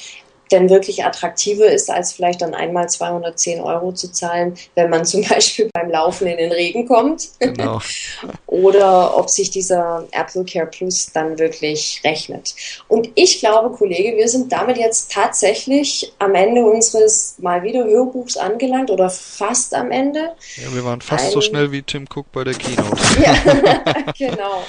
[0.55, 5.23] denn wirklich attraktiver ist, als vielleicht dann einmal 210 Euro zu zahlen, wenn man zum
[5.23, 7.29] Beispiel beim Laufen in den Regen kommt.
[7.41, 7.81] Genau.
[8.47, 12.55] Oder ob sich dieser Apple Care Plus dann wirklich rechnet.
[12.89, 18.37] Und ich glaube, Kollege, wir sind damit jetzt tatsächlich am Ende unseres mal wieder Hörbuchs
[18.37, 20.35] angelangt oder fast am Ende.
[20.57, 22.97] Ja, wir waren fast Ein, so schnell wie Tim Cook bei der Keynote.
[23.23, 24.63] ja, genau.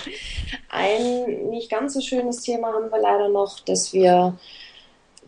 [0.69, 4.35] Ein nicht ganz so schönes Thema haben wir leider noch, dass wir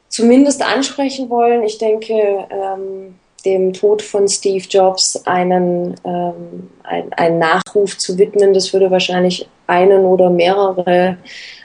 [0.10, 1.64] zumindest ansprechen wollen.
[1.64, 2.14] Ich denke,
[2.50, 8.92] ähm, dem Tod von Steve Jobs einen, ähm, ein, einen Nachruf zu widmen, das würde
[8.92, 11.18] wahrscheinlich einen oder mehrere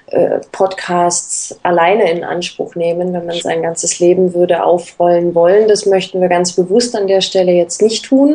[0.06, 5.68] äh, Podcasts alleine in Anspruch nehmen, wenn man sein ganzes Leben würde aufrollen wollen.
[5.68, 8.34] Das möchten wir ganz bewusst an der Stelle jetzt nicht tun.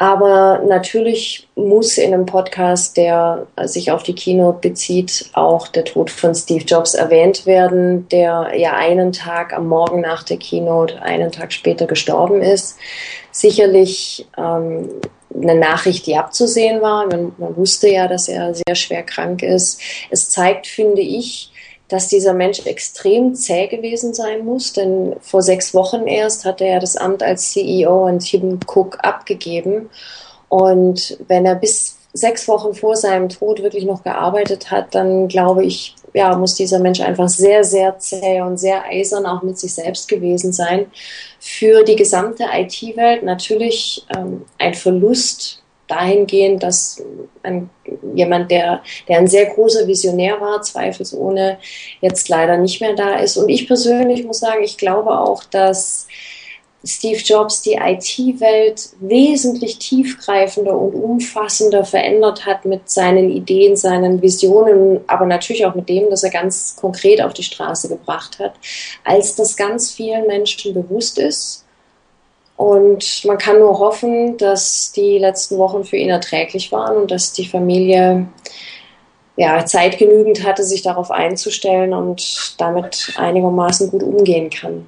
[0.00, 6.08] Aber natürlich muss in einem Podcast, der sich auf die Keynote bezieht, auch der Tod
[6.08, 11.30] von Steve Jobs erwähnt werden, der ja einen Tag am Morgen nach der Keynote, einen
[11.30, 12.78] Tag später gestorben ist.
[13.30, 14.88] Sicherlich ähm,
[15.34, 17.06] eine Nachricht, die abzusehen war.
[17.06, 19.82] Man, man wusste ja, dass er sehr schwer krank ist.
[20.08, 21.52] Es zeigt, finde ich,
[21.90, 26.78] dass dieser Mensch extrem zäh gewesen sein muss, denn vor sechs Wochen erst hatte er
[26.78, 29.90] das Amt als CEO an Tim Cook abgegeben.
[30.48, 35.64] Und wenn er bis sechs Wochen vor seinem Tod wirklich noch gearbeitet hat, dann glaube
[35.64, 39.74] ich, ja, muss dieser Mensch einfach sehr, sehr zäh und sehr eisern auch mit sich
[39.74, 40.86] selbst gewesen sein.
[41.40, 45.60] Für die gesamte IT-Welt natürlich ähm, ein Verlust
[45.90, 47.02] dahingehend, dass
[47.42, 47.70] ein,
[48.14, 51.58] jemand, der, der ein sehr großer Visionär war, zweifelsohne
[52.00, 53.36] jetzt leider nicht mehr da ist.
[53.36, 56.06] Und ich persönlich muss sagen, ich glaube auch, dass
[56.82, 65.00] Steve Jobs die IT-Welt wesentlich tiefgreifender und umfassender verändert hat mit seinen Ideen, seinen Visionen,
[65.06, 68.54] aber natürlich auch mit dem, dass er ganz konkret auf die Straße gebracht hat,
[69.04, 71.66] als das ganz vielen Menschen bewusst ist
[72.60, 77.32] und man kann nur hoffen, dass die letzten Wochen für ihn erträglich waren und dass
[77.32, 78.28] die Familie
[79.36, 84.84] ja, Zeit genügend hatte, sich darauf einzustellen und damit einigermaßen gut umgehen kann.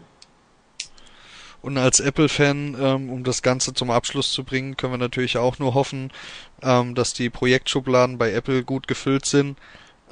[1.62, 5.58] Und als Apple-Fan, ähm, um das Ganze zum Abschluss zu bringen, können wir natürlich auch
[5.58, 6.12] nur hoffen,
[6.62, 9.56] ähm, dass die Projektschubladen bei Apple gut gefüllt sind,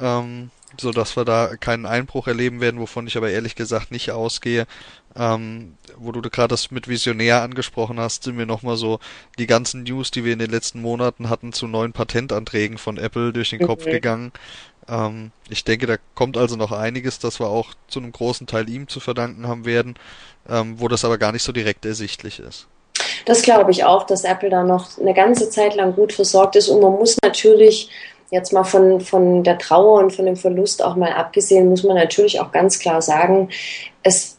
[0.01, 4.11] ähm, so dass wir da keinen Einbruch erleben werden, wovon ich aber ehrlich gesagt nicht
[4.11, 4.67] ausgehe.
[5.17, 9.01] Ähm, wo du gerade das mit Visionär angesprochen hast, sind mir nochmal so
[9.39, 13.33] die ganzen News, die wir in den letzten Monaten hatten, zu neuen Patentanträgen von Apple
[13.33, 13.91] durch den Kopf mhm.
[13.91, 14.33] gegangen.
[14.89, 18.69] Ähm, ich denke, da kommt also noch einiges, das wir auch zu einem großen Teil
[18.69, 19.95] ihm zu verdanken haben werden,
[20.49, 22.69] ähm, wo das aber gar nicht so direkt ersichtlich ist.
[23.27, 26.69] Das glaube ich auch, dass Apple da noch eine ganze Zeit lang gut versorgt ist
[26.69, 27.91] und man muss natürlich
[28.31, 31.97] jetzt mal von, von der Trauer und von dem Verlust auch mal abgesehen, muss man
[31.97, 33.49] natürlich auch ganz klar sagen,
[34.03, 34.39] es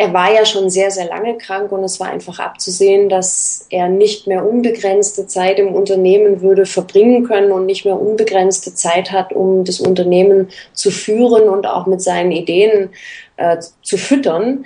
[0.00, 3.90] er war ja schon sehr, sehr lange krank und es war einfach abzusehen, dass er
[3.90, 9.34] nicht mehr unbegrenzte Zeit im Unternehmen würde verbringen können und nicht mehr unbegrenzte Zeit hat,
[9.34, 12.88] um das Unternehmen zu führen und auch mit seinen Ideen
[13.36, 14.64] äh, zu füttern.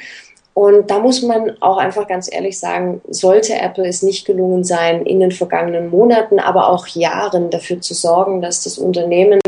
[0.55, 5.05] Und da muss man auch einfach ganz ehrlich sagen, sollte Apple es nicht gelungen sein,
[5.05, 9.40] in den vergangenen Monaten, aber auch Jahren dafür zu sorgen, dass das Unternehmen,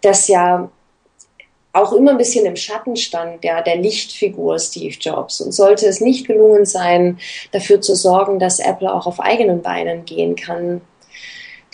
[0.00, 0.70] das ja
[1.74, 5.40] auch immer ein bisschen im Schatten stand, der, der Lichtfigur Steve Jobs.
[5.42, 7.18] Und sollte es nicht gelungen sein,
[7.52, 10.80] dafür zu sorgen, dass Apple auch auf eigenen Beinen gehen kann,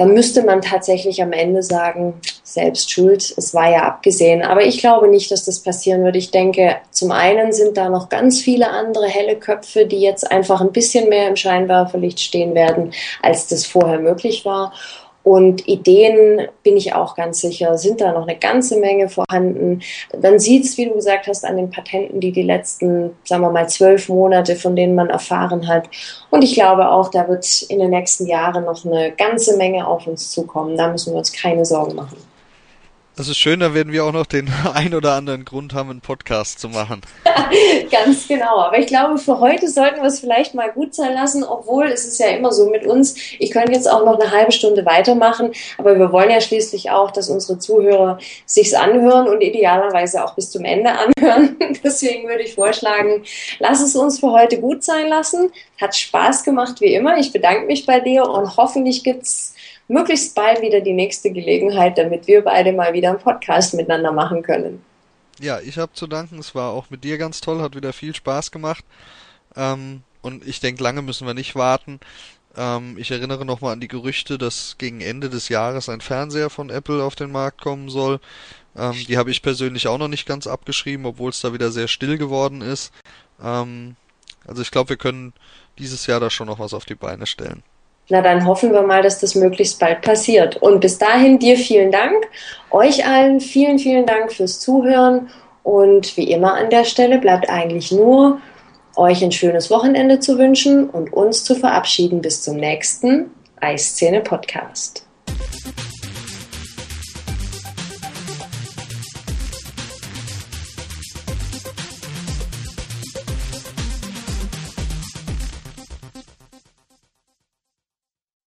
[0.01, 4.41] dann müsste man tatsächlich am Ende sagen, selbst schuld, es war ja abgesehen.
[4.41, 6.17] Aber ich glaube nicht, dass das passieren wird.
[6.17, 10.63] Ich denke, zum einen sind da noch ganz viele andere helle Köpfe, die jetzt einfach
[10.63, 14.73] ein bisschen mehr im Scheinwerferlicht stehen werden, als das vorher möglich war.
[15.23, 19.83] Und Ideen, bin ich auch ganz sicher, sind da noch eine ganze Menge vorhanden.
[20.13, 23.51] Dann sieht es, wie du gesagt hast, an den Patenten, die die letzten, sagen wir
[23.51, 25.89] mal, zwölf Monate, von denen man erfahren hat.
[26.31, 30.07] Und ich glaube auch, da wird in den nächsten Jahren noch eine ganze Menge auf
[30.07, 30.77] uns zukommen.
[30.77, 32.17] Da müssen wir uns keine Sorgen machen.
[33.21, 36.01] Das ist schön, da werden wir auch noch den ein oder anderen Grund haben, einen
[36.01, 37.03] Podcast zu machen.
[37.91, 38.61] Ganz genau.
[38.61, 42.07] Aber ich glaube, für heute sollten wir es vielleicht mal gut sein lassen, obwohl es
[42.07, 43.17] ist ja immer so mit uns.
[43.39, 47.11] Ich könnte jetzt auch noch eine halbe Stunde weitermachen, aber wir wollen ja schließlich auch,
[47.11, 48.17] dass unsere Zuhörer
[48.47, 50.91] sich's anhören und idealerweise auch bis zum Ende
[51.21, 51.59] anhören.
[51.85, 53.25] Deswegen würde ich vorschlagen,
[53.59, 55.53] lass es uns für heute gut sein lassen.
[55.79, 57.19] Hat Spaß gemacht wie immer.
[57.19, 59.53] Ich bedanke mich bei dir und hoffentlich gibt's
[59.91, 64.43] möglichst bald wieder die nächste Gelegenheit, damit wir beide mal wieder einen Podcast miteinander machen
[64.43, 64.83] können.
[65.41, 66.39] Ja, ich habe zu danken.
[66.39, 68.85] Es war auch mit dir ganz toll, hat wieder viel Spaß gemacht.
[69.57, 71.99] Ähm, und ich denke, lange müssen wir nicht warten.
[72.57, 76.71] Ähm, ich erinnere nochmal an die Gerüchte, dass gegen Ende des Jahres ein Fernseher von
[76.71, 78.21] Apple auf den Markt kommen soll.
[78.77, 81.89] Ähm, die habe ich persönlich auch noch nicht ganz abgeschrieben, obwohl es da wieder sehr
[81.89, 82.93] still geworden ist.
[83.43, 83.97] Ähm,
[84.47, 85.33] also ich glaube, wir können
[85.79, 87.63] dieses Jahr da schon noch was auf die Beine stellen.
[88.11, 90.57] Na, dann hoffen wir mal, dass das möglichst bald passiert.
[90.57, 92.29] Und bis dahin dir vielen Dank.
[92.71, 95.31] Euch allen vielen, vielen Dank fürs Zuhören.
[95.63, 98.41] Und wie immer an der Stelle bleibt eigentlich nur,
[98.97, 103.31] euch ein schönes Wochenende zu wünschen und uns zu verabschieden bis zum nächsten
[103.61, 105.07] Eiszene Podcast.